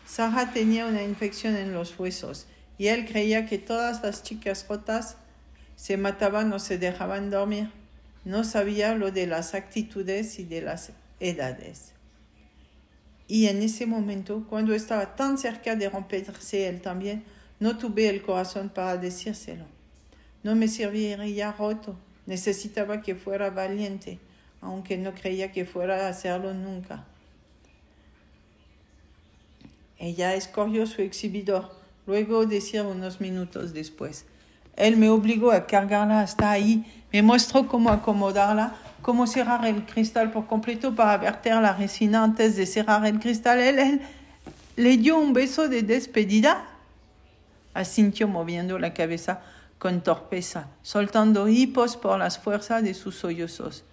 Sara 0.06 0.52
tenía 0.52 0.88
una 0.88 1.04
infección 1.04 1.56
en 1.56 1.74
los 1.74 1.98
huesos 2.00 2.48
y 2.78 2.88
él 2.88 3.06
creía 3.06 3.46
que 3.46 3.60
todas 3.60 4.02
las 4.04 4.24
chicas 4.24 4.66
rotas 4.68 5.18
se 5.76 5.98
mataban 5.98 6.52
o 6.52 6.60
se 6.60 6.78
dejaban 6.78 7.30
dormir. 7.30 7.70
No 8.26 8.44
sabía 8.44 8.96
lo 8.96 9.12
de 9.12 9.28
las 9.28 9.54
actitudes 9.54 10.40
y 10.40 10.46
de 10.46 10.62
las 10.62 10.92
edades. 11.20 11.94
Y 13.30 13.46
en 13.46 13.62
ese 13.62 13.86
momento, 13.86 14.44
cuando 14.50 14.74
estaba 14.74 15.16
tan 15.16 15.38
cerca 15.38 15.76
de 15.76 15.88
romperse 15.88 16.68
él 16.68 16.82
también, 16.82 17.24
no 17.60 17.78
tuve 17.78 18.10
el 18.10 18.24
corazón 18.24 18.70
para 18.70 18.98
decírselo. 18.98 19.66
No 20.42 20.56
me 20.56 20.68
serviría 20.68 21.52
roto. 21.52 21.96
Necesitaba 22.26 23.04
que 23.04 23.14
fuera 23.14 23.52
valiente, 23.52 24.18
aunque 24.62 24.98
no 24.98 25.14
creía 25.14 25.52
que 25.52 25.66
fuera 25.66 26.08
a 26.08 26.10
hacerlo 26.10 26.56
nunca. 26.56 27.06
Ella 30.00 30.34
escogió 30.34 30.88
su 30.88 31.04
exhibidor, 31.04 31.72
luego 32.08 32.48
decía 32.48 32.82
unos 32.82 33.22
minutos 33.22 33.74
después. 33.74 34.26
Él 34.76 34.98
me 34.98 35.10
obligó 35.10 35.52
a 35.52 35.68
cargarla 35.68 36.22
hasta 36.22 36.50
ahí, 36.50 36.84
me 37.12 37.22
mostró 37.22 37.68
cómo 37.68 37.92
acomodarla, 37.92 38.76
cómo 39.02 39.28
cerrar 39.28 39.66
el 39.66 39.86
cristal 39.86 40.32
por 40.32 40.48
completo 40.48 40.96
para 40.96 41.18
verter 41.18 41.56
la 41.56 41.74
resina 41.74 42.24
antes 42.24 42.56
de 42.56 42.66
cerrar 42.66 43.06
el 43.06 43.20
cristal. 43.20 43.60
Él, 43.60 44.02
le 44.76 44.98
dio 44.98 45.18
un 45.18 45.34
beso 45.34 45.68
de 45.68 45.84
despedida. 45.84 46.66
Asintió 47.74 48.28
moviendo 48.28 48.80
la 48.80 48.94
cabeza 48.94 49.42
con 49.78 50.02
torpeza, 50.02 50.68
soltando 50.82 51.48
hipos 51.48 51.98
por 51.98 52.20
las 52.20 52.40
fuerzas 52.40 52.84
de 52.84 52.94
sus 52.94 53.16
sollozos. 53.16 53.84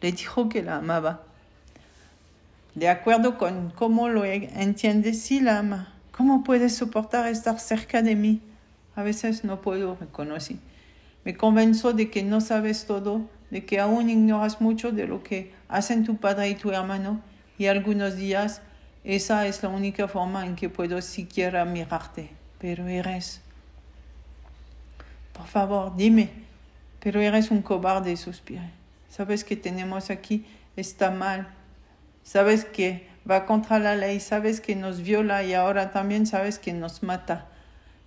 Le 0.00 0.12
dijo 0.12 0.48
que 0.48 0.62
la 0.62 0.76
amaba. 0.76 1.22
De 2.74 2.88
acuerdo 2.88 3.38
con 3.38 3.70
cómo 3.70 4.08
lo 4.08 4.24
entiende, 4.24 5.14
sí 5.14 5.40
la 5.40 5.58
ama. 5.58 5.94
¿Cómo 6.12 6.44
puedes 6.44 6.76
soportar 6.76 7.26
estar 7.26 7.58
cerca 7.58 8.02
de 8.02 8.14
mí? 8.14 8.40
A 8.94 9.02
veces 9.02 9.44
no 9.44 9.60
puedo, 9.60 9.96
reconocer. 10.00 10.56
Me 11.24 11.36
convenzo 11.36 11.92
de 11.92 12.10
que 12.10 12.22
no 12.22 12.40
sabes 12.40 12.86
todo 12.86 13.22
de 13.50 13.64
que 13.64 13.80
aún 13.80 14.10
ignoras 14.10 14.60
mucho 14.60 14.92
de 14.92 15.06
lo 15.06 15.22
que 15.22 15.52
hacen 15.68 16.04
tu 16.04 16.16
padre 16.16 16.48
y 16.50 16.54
tu 16.54 16.70
hermano, 16.70 17.20
y 17.58 17.66
algunos 17.66 18.16
días 18.16 18.62
esa 19.04 19.46
es 19.46 19.62
la 19.62 19.68
única 19.68 20.06
forma 20.06 20.44
en 20.44 20.54
que 20.54 20.68
puedo 20.68 21.00
siquiera 21.00 21.64
mirarte. 21.64 22.30
Pero 22.58 22.86
eres... 22.88 23.40
Por 25.32 25.46
favor, 25.46 25.96
dime, 25.96 26.30
pero 27.00 27.20
eres 27.20 27.50
un 27.50 27.62
cobarde, 27.62 28.16
suspiré. 28.16 28.70
Sabes 29.08 29.44
que 29.44 29.56
tenemos 29.56 30.10
aquí 30.10 30.44
está 30.76 31.10
mal. 31.10 31.48
Sabes 32.24 32.64
que 32.64 33.08
va 33.28 33.46
contra 33.46 33.78
la 33.78 33.94
ley, 33.94 34.20
sabes 34.20 34.60
que 34.60 34.74
nos 34.74 35.00
viola 35.00 35.42
y 35.44 35.54
ahora 35.54 35.90
también 35.90 36.26
sabes 36.26 36.58
que 36.58 36.72
nos 36.72 37.02
mata. 37.02 37.46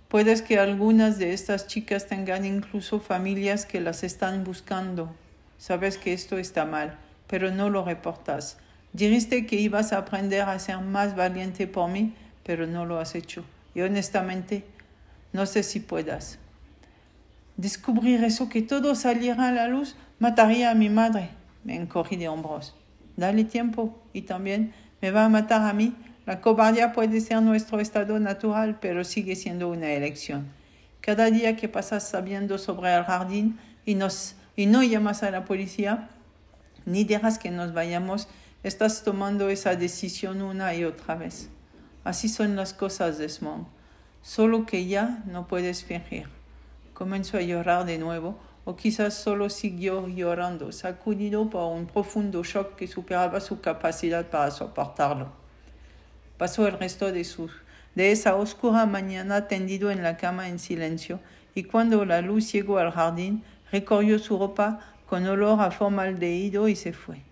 Puedes 0.08 0.42
que 0.42 0.58
algunas 0.58 1.18
de 1.18 1.32
estas 1.32 1.66
chicas 1.66 2.06
tengan 2.06 2.44
incluso 2.44 3.00
familias 3.00 3.64
que 3.64 3.80
las 3.80 4.04
están 4.04 4.44
buscando. 4.44 5.14
Sabes 5.62 5.96
que 5.96 6.12
esto 6.12 6.38
está 6.38 6.64
mal, 6.64 6.98
pero 7.28 7.52
no 7.52 7.70
lo 7.70 7.84
reportas. 7.84 8.58
Dijiste 8.92 9.46
que 9.46 9.54
ibas 9.54 9.92
a 9.92 9.98
aprender 9.98 10.42
a 10.42 10.58
ser 10.58 10.80
más 10.80 11.14
valiente 11.14 11.68
por 11.68 11.88
mí, 11.88 12.16
pero 12.42 12.66
no 12.66 12.84
lo 12.84 12.98
has 12.98 13.14
hecho. 13.14 13.44
Y 13.72 13.82
honestamente, 13.82 14.64
no 15.32 15.46
sé 15.46 15.62
si 15.62 15.78
puedas. 15.78 16.40
Descubrir 17.56 18.24
eso, 18.24 18.48
que 18.48 18.62
todo 18.62 18.96
saliera 18.96 19.50
a 19.50 19.52
la 19.52 19.68
luz, 19.68 19.94
mataría 20.18 20.72
a 20.72 20.74
mi 20.74 20.88
madre. 20.88 21.30
Me 21.62 21.76
encogí 21.76 22.16
de 22.16 22.28
hombros. 22.28 22.74
Dale 23.16 23.44
tiempo 23.44 23.96
y 24.12 24.22
también 24.22 24.74
me 25.00 25.12
va 25.12 25.26
a 25.26 25.28
matar 25.28 25.62
a 25.62 25.72
mí. 25.72 25.94
La 26.26 26.40
cobardía 26.40 26.92
puede 26.92 27.20
ser 27.20 27.40
nuestro 27.40 27.78
estado 27.78 28.18
natural, 28.18 28.80
pero 28.80 29.04
sigue 29.04 29.36
siendo 29.36 29.68
una 29.68 29.92
elección. 29.92 30.48
Cada 31.00 31.30
día 31.30 31.54
que 31.54 31.68
pasas 31.68 32.08
sabiendo 32.08 32.58
sobre 32.58 32.92
el 32.96 33.04
jardín 33.04 33.60
y 33.86 33.94
nos 33.94 34.34
y 34.56 34.66
no 34.66 34.82
llamas 34.82 35.22
a 35.22 35.30
la 35.30 35.44
policía, 35.44 36.10
ni 36.84 37.04
dejas 37.04 37.38
que 37.38 37.50
nos 37.50 37.72
vayamos, 37.72 38.28
estás 38.62 39.02
tomando 39.02 39.48
esa 39.48 39.76
decisión 39.76 40.42
una 40.42 40.74
y 40.74 40.84
otra 40.84 41.14
vez. 41.14 41.48
Así 42.04 42.28
son 42.28 42.56
las 42.56 42.74
cosas, 42.74 43.18
Desmond. 43.18 43.66
Solo 44.22 44.66
que 44.66 44.86
ya 44.86 45.22
no 45.26 45.46
puedes 45.46 45.84
fingir. 45.84 46.28
Comenzó 46.94 47.38
a 47.38 47.42
llorar 47.42 47.84
de 47.84 47.98
nuevo, 47.98 48.38
o 48.64 48.76
quizás 48.76 49.14
solo 49.14 49.50
siguió 49.50 50.06
llorando, 50.06 50.70
sacudido 50.70 51.50
por 51.50 51.72
un 51.72 51.86
profundo 51.86 52.44
shock 52.44 52.76
que 52.76 52.86
superaba 52.86 53.40
su 53.40 53.60
capacidad 53.60 54.30
para 54.30 54.50
soportarlo. 54.50 55.32
Pasó 56.38 56.66
el 56.66 56.78
resto 56.78 57.10
de, 57.10 57.24
su, 57.24 57.50
de 57.94 58.12
esa 58.12 58.36
oscura 58.36 58.86
mañana 58.86 59.48
tendido 59.48 59.90
en 59.90 60.02
la 60.02 60.16
cama 60.16 60.48
en 60.48 60.58
silencio, 60.58 61.20
y 61.54 61.64
cuando 61.64 62.04
la 62.04 62.20
luz 62.20 62.52
llegó 62.52 62.78
al 62.78 62.92
jardín, 62.92 63.42
recorrió 63.72 64.18
su 64.18 64.38
ropa 64.38 64.80
con 65.06 65.26
olor 65.26 65.60
a 65.60 65.70
formaldehído 65.70 66.68
y 66.68 66.76
se 66.76 66.92
fue. 66.92 67.22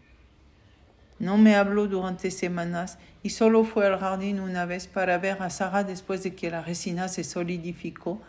No 1.18 1.36
me 1.36 1.54
habló 1.54 1.86
durante 1.86 2.30
semanas 2.30 2.98
y 3.22 3.30
solo 3.30 3.64
fue 3.64 3.86
al 3.86 4.00
jardín 4.00 4.40
una 4.40 4.64
vez 4.64 4.86
para 4.86 5.18
ver 5.18 5.42
a 5.42 5.50
Sara 5.50 5.84
después 5.84 6.22
de 6.22 6.34
que 6.34 6.50
la 6.50 6.62
resina 6.62 7.08
se 7.08 7.24
solidificó 7.24 8.22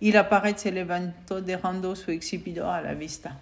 y 0.00 0.12
la 0.12 0.30
pared 0.30 0.56
se 0.56 0.72
levantó 0.72 1.42
dejando 1.42 1.94
su 1.94 2.10
exhibidor 2.10 2.70
a 2.70 2.80
la 2.80 2.94
vista. 2.94 3.40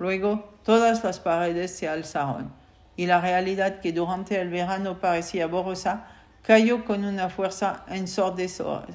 Luego 0.00 0.52
todas 0.64 1.04
las 1.04 1.20
paredes 1.20 1.70
se 1.76 1.88
alzaron 1.88 2.52
y 2.96 3.06
la 3.06 3.20
realidad 3.20 3.80
que 3.80 3.92
durante 3.92 4.40
el 4.40 4.48
verano 4.48 4.98
parecía 4.98 5.46
borrosa 5.46 6.08
cayó 6.42 6.84
con 6.84 7.04
una 7.04 7.30
fuerza 7.30 7.84
ensordecedora. 7.88 8.88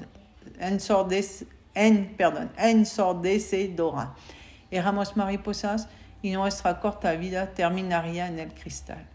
Éramos 4.70 5.16
mariposas 5.16 5.88
y 6.22 6.32
nuestra 6.32 6.80
corta 6.80 7.12
vida 7.12 7.52
terminaría 7.54 8.28
en 8.28 8.38
el 8.38 8.52
cristal. 8.52 9.06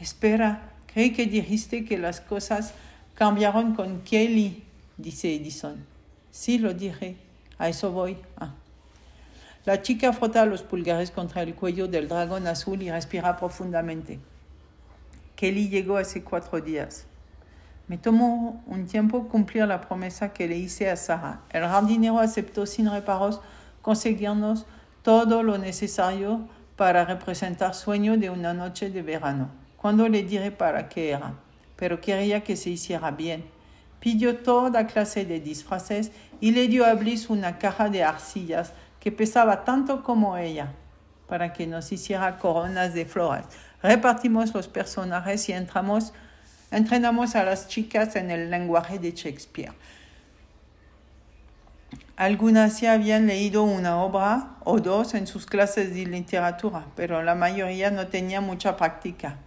Espera, 0.00 0.72
creí 0.86 1.12
que 1.12 1.26
dijiste 1.26 1.84
que 1.84 1.98
las 1.98 2.20
cosas 2.20 2.74
cambiaron 3.14 3.74
con 3.74 4.00
Kelly, 4.02 4.64
dice 4.96 5.34
Edison. 5.34 5.84
Sí, 6.30 6.58
lo 6.58 6.74
dije. 6.74 7.16
A 7.58 7.68
eso 7.68 7.92
voy. 7.92 8.18
Ah. 8.36 8.54
La 9.64 9.80
chica 9.80 10.12
frota 10.12 10.44
los 10.44 10.62
pulgares 10.62 11.10
contra 11.10 11.42
el 11.42 11.54
cuello 11.54 11.86
del 11.86 12.08
dragón 12.08 12.46
azul 12.46 12.82
y 12.82 12.90
respira 12.90 13.36
profundamente. 13.36 14.18
Kelly 15.36 15.68
llegó 15.68 15.96
hace 15.96 16.22
cuatro 16.22 16.60
días. 16.60 17.06
Me 17.86 17.98
tomó 17.98 18.62
un 18.66 18.86
tiempo 18.86 19.28
cumplir 19.28 19.66
la 19.66 19.80
promesa 19.80 20.32
que 20.32 20.48
le 20.48 20.56
hice 20.56 20.90
a 20.90 20.96
Sara. 20.96 21.42
El 21.50 21.62
jardinero 21.62 22.18
aceptó 22.18 22.66
sin 22.66 22.90
reparos 22.90 23.40
conseguirnos 23.84 24.64
todo 25.02 25.42
lo 25.42 25.58
necesario 25.58 26.48
para 26.74 27.04
representar 27.04 27.74
sueño 27.74 28.16
de 28.16 28.30
una 28.30 28.54
noche 28.54 28.88
de 28.88 29.02
verano. 29.02 29.50
Cuando 29.76 30.08
le 30.08 30.22
diré 30.22 30.50
para 30.50 30.88
qué 30.88 31.10
era, 31.10 31.34
pero 31.76 32.00
quería 32.00 32.42
que 32.42 32.56
se 32.56 32.70
hiciera 32.70 33.10
bien. 33.10 33.44
Pidió 34.00 34.38
toda 34.38 34.86
clase 34.86 35.26
de 35.26 35.38
disfraces 35.38 36.12
y 36.40 36.52
le 36.52 36.66
dio 36.66 36.86
a 36.86 36.94
Bliss 36.94 37.28
una 37.28 37.58
caja 37.58 37.90
de 37.90 38.02
arcillas 38.02 38.72
que 39.00 39.12
pesaba 39.12 39.64
tanto 39.64 40.02
como 40.02 40.38
ella, 40.38 40.72
para 41.28 41.52
que 41.52 41.66
nos 41.66 41.92
hiciera 41.92 42.38
coronas 42.38 42.94
de 42.94 43.04
flores. 43.04 43.44
Repartimos 43.82 44.54
los 44.54 44.66
personajes 44.66 45.46
y 45.50 45.52
entramos, 45.52 46.14
entrenamos 46.70 47.36
a 47.36 47.44
las 47.44 47.68
chicas 47.68 48.16
en 48.16 48.30
el 48.30 48.50
lenguaje 48.50 48.98
de 48.98 49.12
Shakespeare. 49.12 49.74
Algunas 52.16 52.80
ya 52.80 52.92
habían 52.92 53.26
leído 53.26 53.64
una 53.64 54.00
obra 54.00 54.50
o 54.62 54.78
dos 54.78 55.14
en 55.14 55.26
sus 55.26 55.46
clases 55.46 55.92
de 55.92 56.06
literatura, 56.06 56.86
pero 56.94 57.22
la 57.22 57.34
mayoría 57.34 57.90
no 57.90 58.06
tenía 58.06 58.40
mucha 58.40 58.76
práctica. 58.76 59.38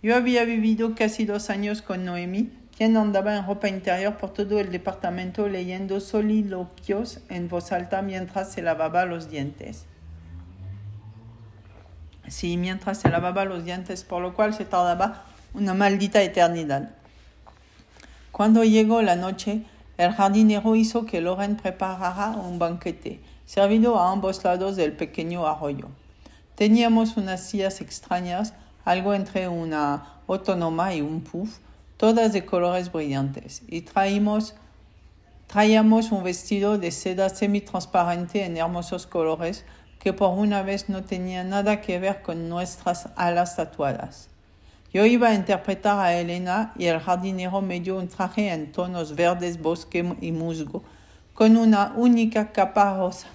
Yo 0.00 0.14
había 0.14 0.44
vivido 0.44 0.94
casi 0.94 1.24
dos 1.24 1.50
años 1.50 1.82
con 1.82 2.04
Noemi, 2.04 2.52
quien 2.76 2.96
andaba 2.96 3.36
en 3.36 3.44
ropa 3.44 3.68
interior 3.68 4.16
por 4.16 4.32
todo 4.32 4.60
el 4.60 4.70
departamento 4.70 5.48
leyendo 5.48 5.98
soliloquios 5.98 7.18
en 7.28 7.48
voz 7.48 7.72
alta 7.72 8.00
mientras 8.00 8.52
se 8.52 8.62
lavaba 8.62 9.04
los 9.04 9.28
dientes. 9.28 9.86
Sí, 12.28 12.56
mientras 12.56 12.98
se 12.98 13.08
lavaba 13.08 13.44
los 13.44 13.64
dientes, 13.64 14.04
por 14.04 14.22
lo 14.22 14.34
cual 14.34 14.54
se 14.54 14.64
tardaba 14.64 15.24
una 15.52 15.74
maldita 15.74 16.22
eternidad. 16.22 16.90
Cuando 18.30 18.62
llegó 18.62 19.02
la 19.02 19.16
noche, 19.16 19.64
el 19.98 20.12
jardinero 20.12 20.74
hizo 20.74 21.04
que 21.04 21.20
Loren 21.20 21.56
preparara 21.56 22.30
un 22.30 22.58
banquete. 22.58 23.20
servido 23.44 23.98
a 23.98 24.12
ambos 24.12 24.44
lados 24.44 24.76
del 24.76 24.92
pequeño 24.92 25.46
arroyo. 25.46 25.88
Teníamos 26.54 27.16
unas 27.16 27.40
sillas 27.42 27.80
extrañas, 27.80 28.52
algo 28.84 29.14
entre 29.14 29.48
una 29.48 30.20
autónoma 30.26 30.94
y 30.94 31.00
un 31.00 31.22
puff, 31.22 31.58
todas 31.96 32.32
de 32.34 32.44
colores 32.44 32.92
brillantes, 32.92 33.62
y 33.66 33.80
traíamos 33.80 34.52
un 36.12 36.22
vestido 36.22 36.76
de 36.76 36.90
seda 36.90 37.30
semi-transparente 37.30 38.44
en 38.44 38.58
hermosos 38.58 39.06
colores 39.06 39.64
que 39.98 40.12
por 40.12 40.38
una 40.38 40.62
vez 40.62 40.88
no 40.90 41.02
tenía 41.02 41.42
nada 41.42 41.80
que 41.80 41.98
ver 41.98 42.20
con 42.20 42.50
nuestras 42.50 43.08
alas 43.16 43.56
tatuadas. 43.56 44.28
Yo 44.92 45.04
iba 45.04 45.28
a 45.28 45.34
interpretar 45.34 45.98
a 45.98 46.14
Elena 46.14 46.72
y 46.78 46.86
el 46.86 46.98
jardinero 46.98 47.60
me 47.60 47.78
dio 47.80 47.98
un 47.98 48.08
traje 48.08 48.50
en 48.50 48.72
tonos 48.72 49.14
verdes, 49.14 49.60
bosque 49.60 50.16
y 50.20 50.32
musgo, 50.32 50.82
con 51.34 51.58
una 51.58 51.92
única 51.94 52.52
capa 52.52 52.96
rosa. 52.96 53.28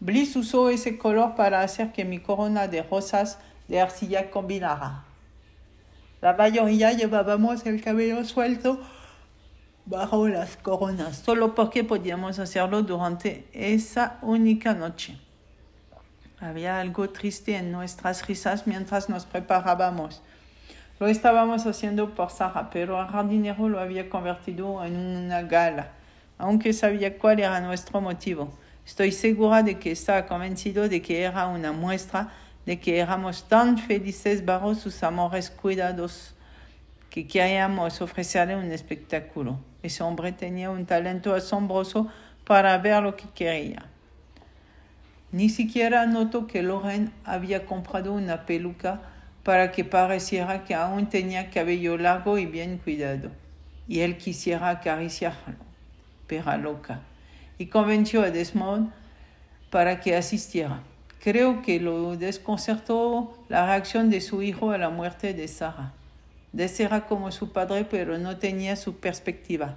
Bliss 0.00 0.34
usó 0.36 0.70
ese 0.70 0.96
color 0.96 1.34
para 1.34 1.60
hacer 1.60 1.92
que 1.92 2.04
mi 2.04 2.18
corona 2.18 2.66
de 2.66 2.82
rosas 2.82 3.38
de 3.68 3.80
arcilla 3.80 4.30
combinara. 4.30 5.04
La 6.22 6.32
mayoría 6.32 6.92
llevábamos 6.92 7.66
el 7.66 7.82
cabello 7.82 8.24
suelto 8.24 8.80
bajo 9.84 10.28
las 10.28 10.56
coronas, 10.56 11.18
solo 11.18 11.54
porque 11.54 11.84
podíamos 11.84 12.38
hacerlo 12.38 12.82
durante 12.82 13.46
esa 13.52 14.18
única 14.22 14.72
noche. 14.72 15.18
Había 16.38 16.80
algo 16.80 17.08
triste 17.08 17.56
en 17.56 17.72
nuestras 17.72 18.26
risas 18.26 18.66
mientras 18.66 19.08
nos 19.08 19.24
preparábamos. 19.24 20.22
Lo 21.00 21.06
estábamos 21.06 21.66
haciendo 21.66 22.14
por 22.14 22.30
Sara, 22.30 22.68
pero 22.70 23.00
el 23.00 23.08
jardinero 23.08 23.68
lo 23.70 23.80
había 23.80 24.10
convertido 24.10 24.84
en 24.84 24.96
una 24.96 25.42
gala, 25.42 25.92
aunque 26.36 26.74
sabía 26.74 27.16
cuál 27.18 27.40
era 27.40 27.60
nuestro 27.60 28.02
motivo. 28.02 28.52
Estoy 28.86 29.12
segura 29.12 29.62
de 29.62 29.78
que 29.78 29.92
estaba 29.92 30.26
convencido 30.26 30.88
de 30.88 31.00
que 31.00 31.22
era 31.22 31.46
una 31.46 31.72
muestra 31.72 32.32
de 32.66 32.80
que 32.80 32.98
éramos 32.98 33.48
tan 33.48 33.78
felices 33.78 34.44
bajo 34.44 34.74
sus 34.74 35.02
amores 35.02 35.50
cuidados 35.50 36.34
que 37.08 37.26
queríamos 37.26 38.02
ofrecerle 38.02 38.56
un 38.56 38.70
espectáculo. 38.72 39.58
Ese 39.82 40.02
hombre 40.02 40.32
tenía 40.32 40.68
un 40.68 40.84
talento 40.84 41.34
asombroso 41.34 42.08
para 42.44 42.76
ver 42.76 43.02
lo 43.02 43.16
que 43.16 43.28
quería. 43.34 43.86
Ni 45.36 45.50
siquiera 45.50 46.06
notó 46.06 46.46
que 46.46 46.62
Loren 46.62 47.12
había 47.22 47.66
comprado 47.66 48.14
una 48.14 48.46
peluca 48.46 49.02
para 49.42 49.70
que 49.70 49.84
pareciera 49.84 50.64
que 50.64 50.74
aún 50.74 51.10
tenía 51.10 51.50
cabello 51.50 51.98
largo 51.98 52.38
y 52.38 52.46
bien 52.46 52.78
cuidado, 52.78 53.30
y 53.86 54.00
él 54.00 54.16
quisiera 54.16 54.70
acariciarlo, 54.70 55.56
pera 56.26 56.56
loca, 56.56 57.02
y 57.58 57.66
convenció 57.66 58.22
a 58.22 58.30
Desmond 58.30 58.92
para 59.68 60.00
que 60.00 60.16
asistiera. 60.16 60.80
Creo 61.22 61.60
que 61.60 61.80
lo 61.80 62.16
desconcertó 62.16 63.44
la 63.50 63.66
reacción 63.66 64.08
de 64.08 64.22
su 64.22 64.40
hijo 64.40 64.70
a 64.70 64.78
la 64.78 64.88
muerte 64.88 65.34
de 65.34 65.48
Sarah. 65.48 65.92
Des 66.54 66.80
era 66.80 67.04
como 67.04 67.30
su 67.30 67.52
padre, 67.52 67.84
pero 67.84 68.16
no 68.16 68.38
tenía 68.38 68.74
su 68.74 69.00
perspectiva. 69.00 69.76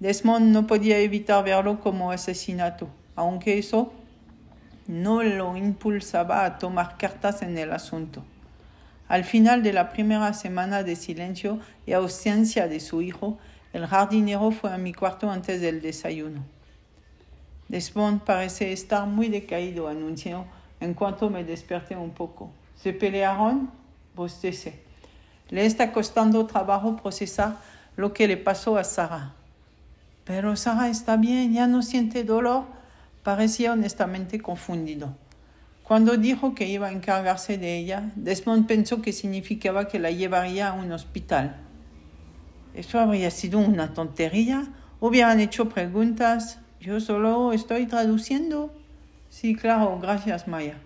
Desmond 0.00 0.54
no 0.54 0.66
podía 0.66 0.96
evitar 1.00 1.44
verlo 1.44 1.80
como 1.80 2.12
asesinato, 2.12 2.88
aunque 3.14 3.58
eso 3.58 3.92
no 4.88 5.22
lo 5.22 5.56
impulsaba 5.56 6.44
a 6.44 6.58
tomar 6.58 6.96
cartas 6.96 7.42
en 7.42 7.56
el 7.58 7.72
asunto. 7.72 8.24
Al 9.08 9.24
final 9.24 9.62
de 9.62 9.72
la 9.72 9.90
primera 9.90 10.32
semana 10.32 10.82
de 10.82 10.96
silencio 10.96 11.60
y 11.86 11.92
ausencia 11.92 12.68
de 12.68 12.80
su 12.80 13.02
hijo, 13.02 13.38
el 13.72 13.86
jardinero 13.86 14.50
fue 14.50 14.72
a 14.72 14.78
mi 14.78 14.92
cuarto 14.92 15.30
antes 15.30 15.60
del 15.60 15.80
desayuno. 15.80 16.44
Desmond 17.68 18.22
parece 18.22 18.72
estar 18.72 19.06
muy 19.06 19.28
decaído, 19.28 19.88
anunció 19.88 20.46
en 20.80 20.94
cuanto 20.94 21.30
me 21.30 21.44
desperté 21.44 21.96
un 21.96 22.10
poco. 22.10 22.50
¿Se 22.76 22.92
pelearon? 22.92 23.70
Bostecé. 24.14 24.82
Le 25.48 25.64
está 25.66 25.92
costando 25.92 26.46
trabajo 26.46 26.96
procesar 26.96 27.56
lo 27.96 28.12
que 28.12 28.28
le 28.28 28.36
pasó 28.36 28.76
a 28.76 28.84
Sara. 28.84 29.34
Pero 30.24 30.56
Sara 30.56 30.88
está 30.88 31.16
bien, 31.16 31.52
ya 31.52 31.66
no 31.66 31.82
siente 31.82 32.24
dolor 32.24 32.64
parecía 33.26 33.72
honestamente 33.72 34.38
confundido. 34.38 35.16
Cuando 35.82 36.16
dijo 36.16 36.54
que 36.54 36.68
iba 36.68 36.86
a 36.86 36.92
encargarse 36.92 37.58
de 37.58 37.76
ella, 37.76 38.12
Desmond 38.14 38.68
pensó 38.68 39.02
que 39.02 39.12
significaba 39.12 39.88
que 39.88 39.98
la 39.98 40.12
llevaría 40.12 40.68
a 40.68 40.74
un 40.74 40.92
hospital. 40.92 41.56
¿Eso 42.72 43.00
habría 43.00 43.32
sido 43.32 43.58
una 43.58 43.94
tontería? 43.94 44.68
¿Hubieran 45.00 45.40
hecho 45.40 45.68
preguntas? 45.68 46.60
Yo 46.78 47.00
solo 47.00 47.52
estoy 47.52 47.86
traduciendo. 47.86 48.72
Sí, 49.28 49.56
claro, 49.56 49.98
gracias, 50.00 50.46
Maya. 50.46 50.78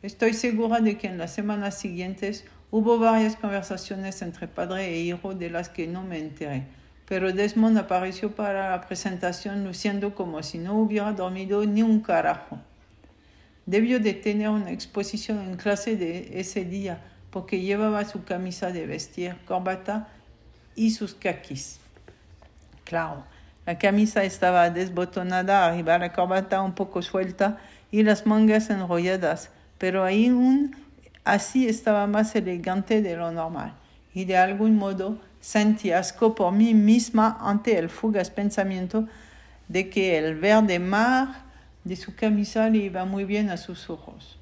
Estoy 0.00 0.32
segura 0.32 0.80
de 0.80 0.96
que 0.96 1.08
en 1.08 1.18
las 1.18 1.34
semanas 1.34 1.76
siguientes 1.76 2.46
hubo 2.70 2.98
varias 2.98 3.36
conversaciones 3.36 4.22
entre 4.22 4.48
padre 4.48 4.94
e 4.94 5.00
hijo 5.02 5.34
de 5.34 5.50
las 5.50 5.68
que 5.68 5.86
no 5.88 6.04
me 6.04 6.20
enteré 6.20 6.64
pero 7.06 7.32
Desmond 7.32 7.76
apareció 7.78 8.34
para 8.34 8.70
la 8.70 8.80
presentación 8.86 9.64
luciendo 9.64 10.14
como 10.14 10.42
si 10.42 10.58
no 10.58 10.74
hubiera 10.74 11.12
dormido 11.12 11.64
ni 11.66 11.82
un 11.82 12.00
carajo. 12.00 12.58
Debió 13.66 14.00
de 14.00 14.14
tener 14.14 14.48
una 14.48 14.70
exposición 14.70 15.40
en 15.40 15.56
clase 15.56 15.96
de 15.96 16.40
ese 16.40 16.64
día 16.64 17.00
porque 17.30 17.60
llevaba 17.60 18.04
su 18.04 18.24
camisa 18.24 18.70
de 18.70 18.86
vestir, 18.86 19.36
corbata 19.46 20.08
y 20.76 20.92
sus 20.92 21.14
caquis. 21.14 21.80
Claro, 22.84 23.24
la 23.66 23.78
camisa 23.78 24.24
estaba 24.24 24.70
desbotonada 24.70 25.66
arriba, 25.66 25.98
la 25.98 26.12
corbata 26.12 26.62
un 26.62 26.74
poco 26.74 27.02
suelta 27.02 27.58
y 27.90 28.02
las 28.02 28.26
mangas 28.26 28.70
enrolladas, 28.70 29.50
pero 29.78 30.04
aún 30.04 30.76
así 31.24 31.68
estaba 31.68 32.06
más 32.06 32.34
elegante 32.36 33.02
de 33.02 33.16
lo 33.16 33.32
normal 33.32 33.74
y 34.14 34.26
de 34.26 34.36
algún 34.36 34.76
modo 34.76 35.18
Sentí 35.44 35.92
asco 35.92 36.34
por 36.34 36.52
mí 36.52 36.72
misma 36.72 37.36
ante 37.38 37.76
el 37.76 37.90
fugaz 37.90 38.30
pensamiento 38.30 39.06
de 39.68 39.90
que 39.90 40.16
el 40.16 40.36
verde 40.36 40.78
mar 40.78 41.42
de 41.84 41.96
su 41.96 42.16
camisa 42.16 42.70
le 42.70 42.78
iba 42.78 43.04
muy 43.04 43.26
bien 43.26 43.50
a 43.50 43.58
sus 43.58 43.90
ojos. 43.90 44.38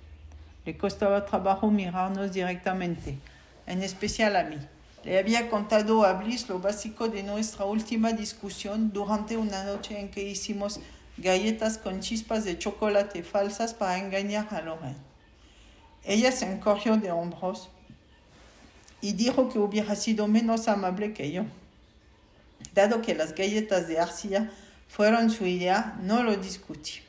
Le 0.65 0.77
costaba 0.79 1.27
trabajo 1.27 1.73
mirarnos 1.73 2.33
directamente, 2.33 3.19
en 3.67 3.83
especial 3.83 4.37
a 4.37 4.45
mí. 4.45 4.59
Le 5.03 5.19
había 5.19 5.51
contado 5.51 6.05
a 6.05 6.12
Bliss 6.12 6.49
lo 6.49 6.61
básico 6.61 7.09
de 7.09 7.25
nuestra 7.25 7.65
última 7.65 8.12
discusión 8.12 8.93
durante 8.93 9.37
una 9.37 9.65
noche 9.65 9.99
en 9.99 10.09
que 10.09 10.23
hicimos 10.23 10.79
galletas 11.17 11.79
con 11.79 11.99
chispas 11.99 12.45
de 12.45 12.59
chocolate 12.59 13.25
falsas 13.25 13.75
para 13.75 13.99
engañar 13.99 14.47
a 14.53 14.61
Lorraine. 14.61 14.95
Ella 16.05 16.31
se 16.31 16.47
encogió 16.47 16.97
de 16.97 17.11
hombros 17.11 17.71
y 19.03 19.12
dijo 19.12 19.51
que 19.51 19.59
hubiera 19.59 19.95
sido 19.97 20.27
menos 20.29 20.69
amable 20.69 21.12
que 21.12 21.31
yo. 21.31 21.45
Dado 22.75 23.03
que 23.03 23.15
las 23.15 23.35
galletas 23.35 23.88
de 23.88 23.99
arcilla 23.99 24.51
fueron 24.88 25.29
su 25.29 25.45
idea, 25.45 25.99
no 26.03 26.23
lo 26.23 26.37
discutí. 26.37 27.01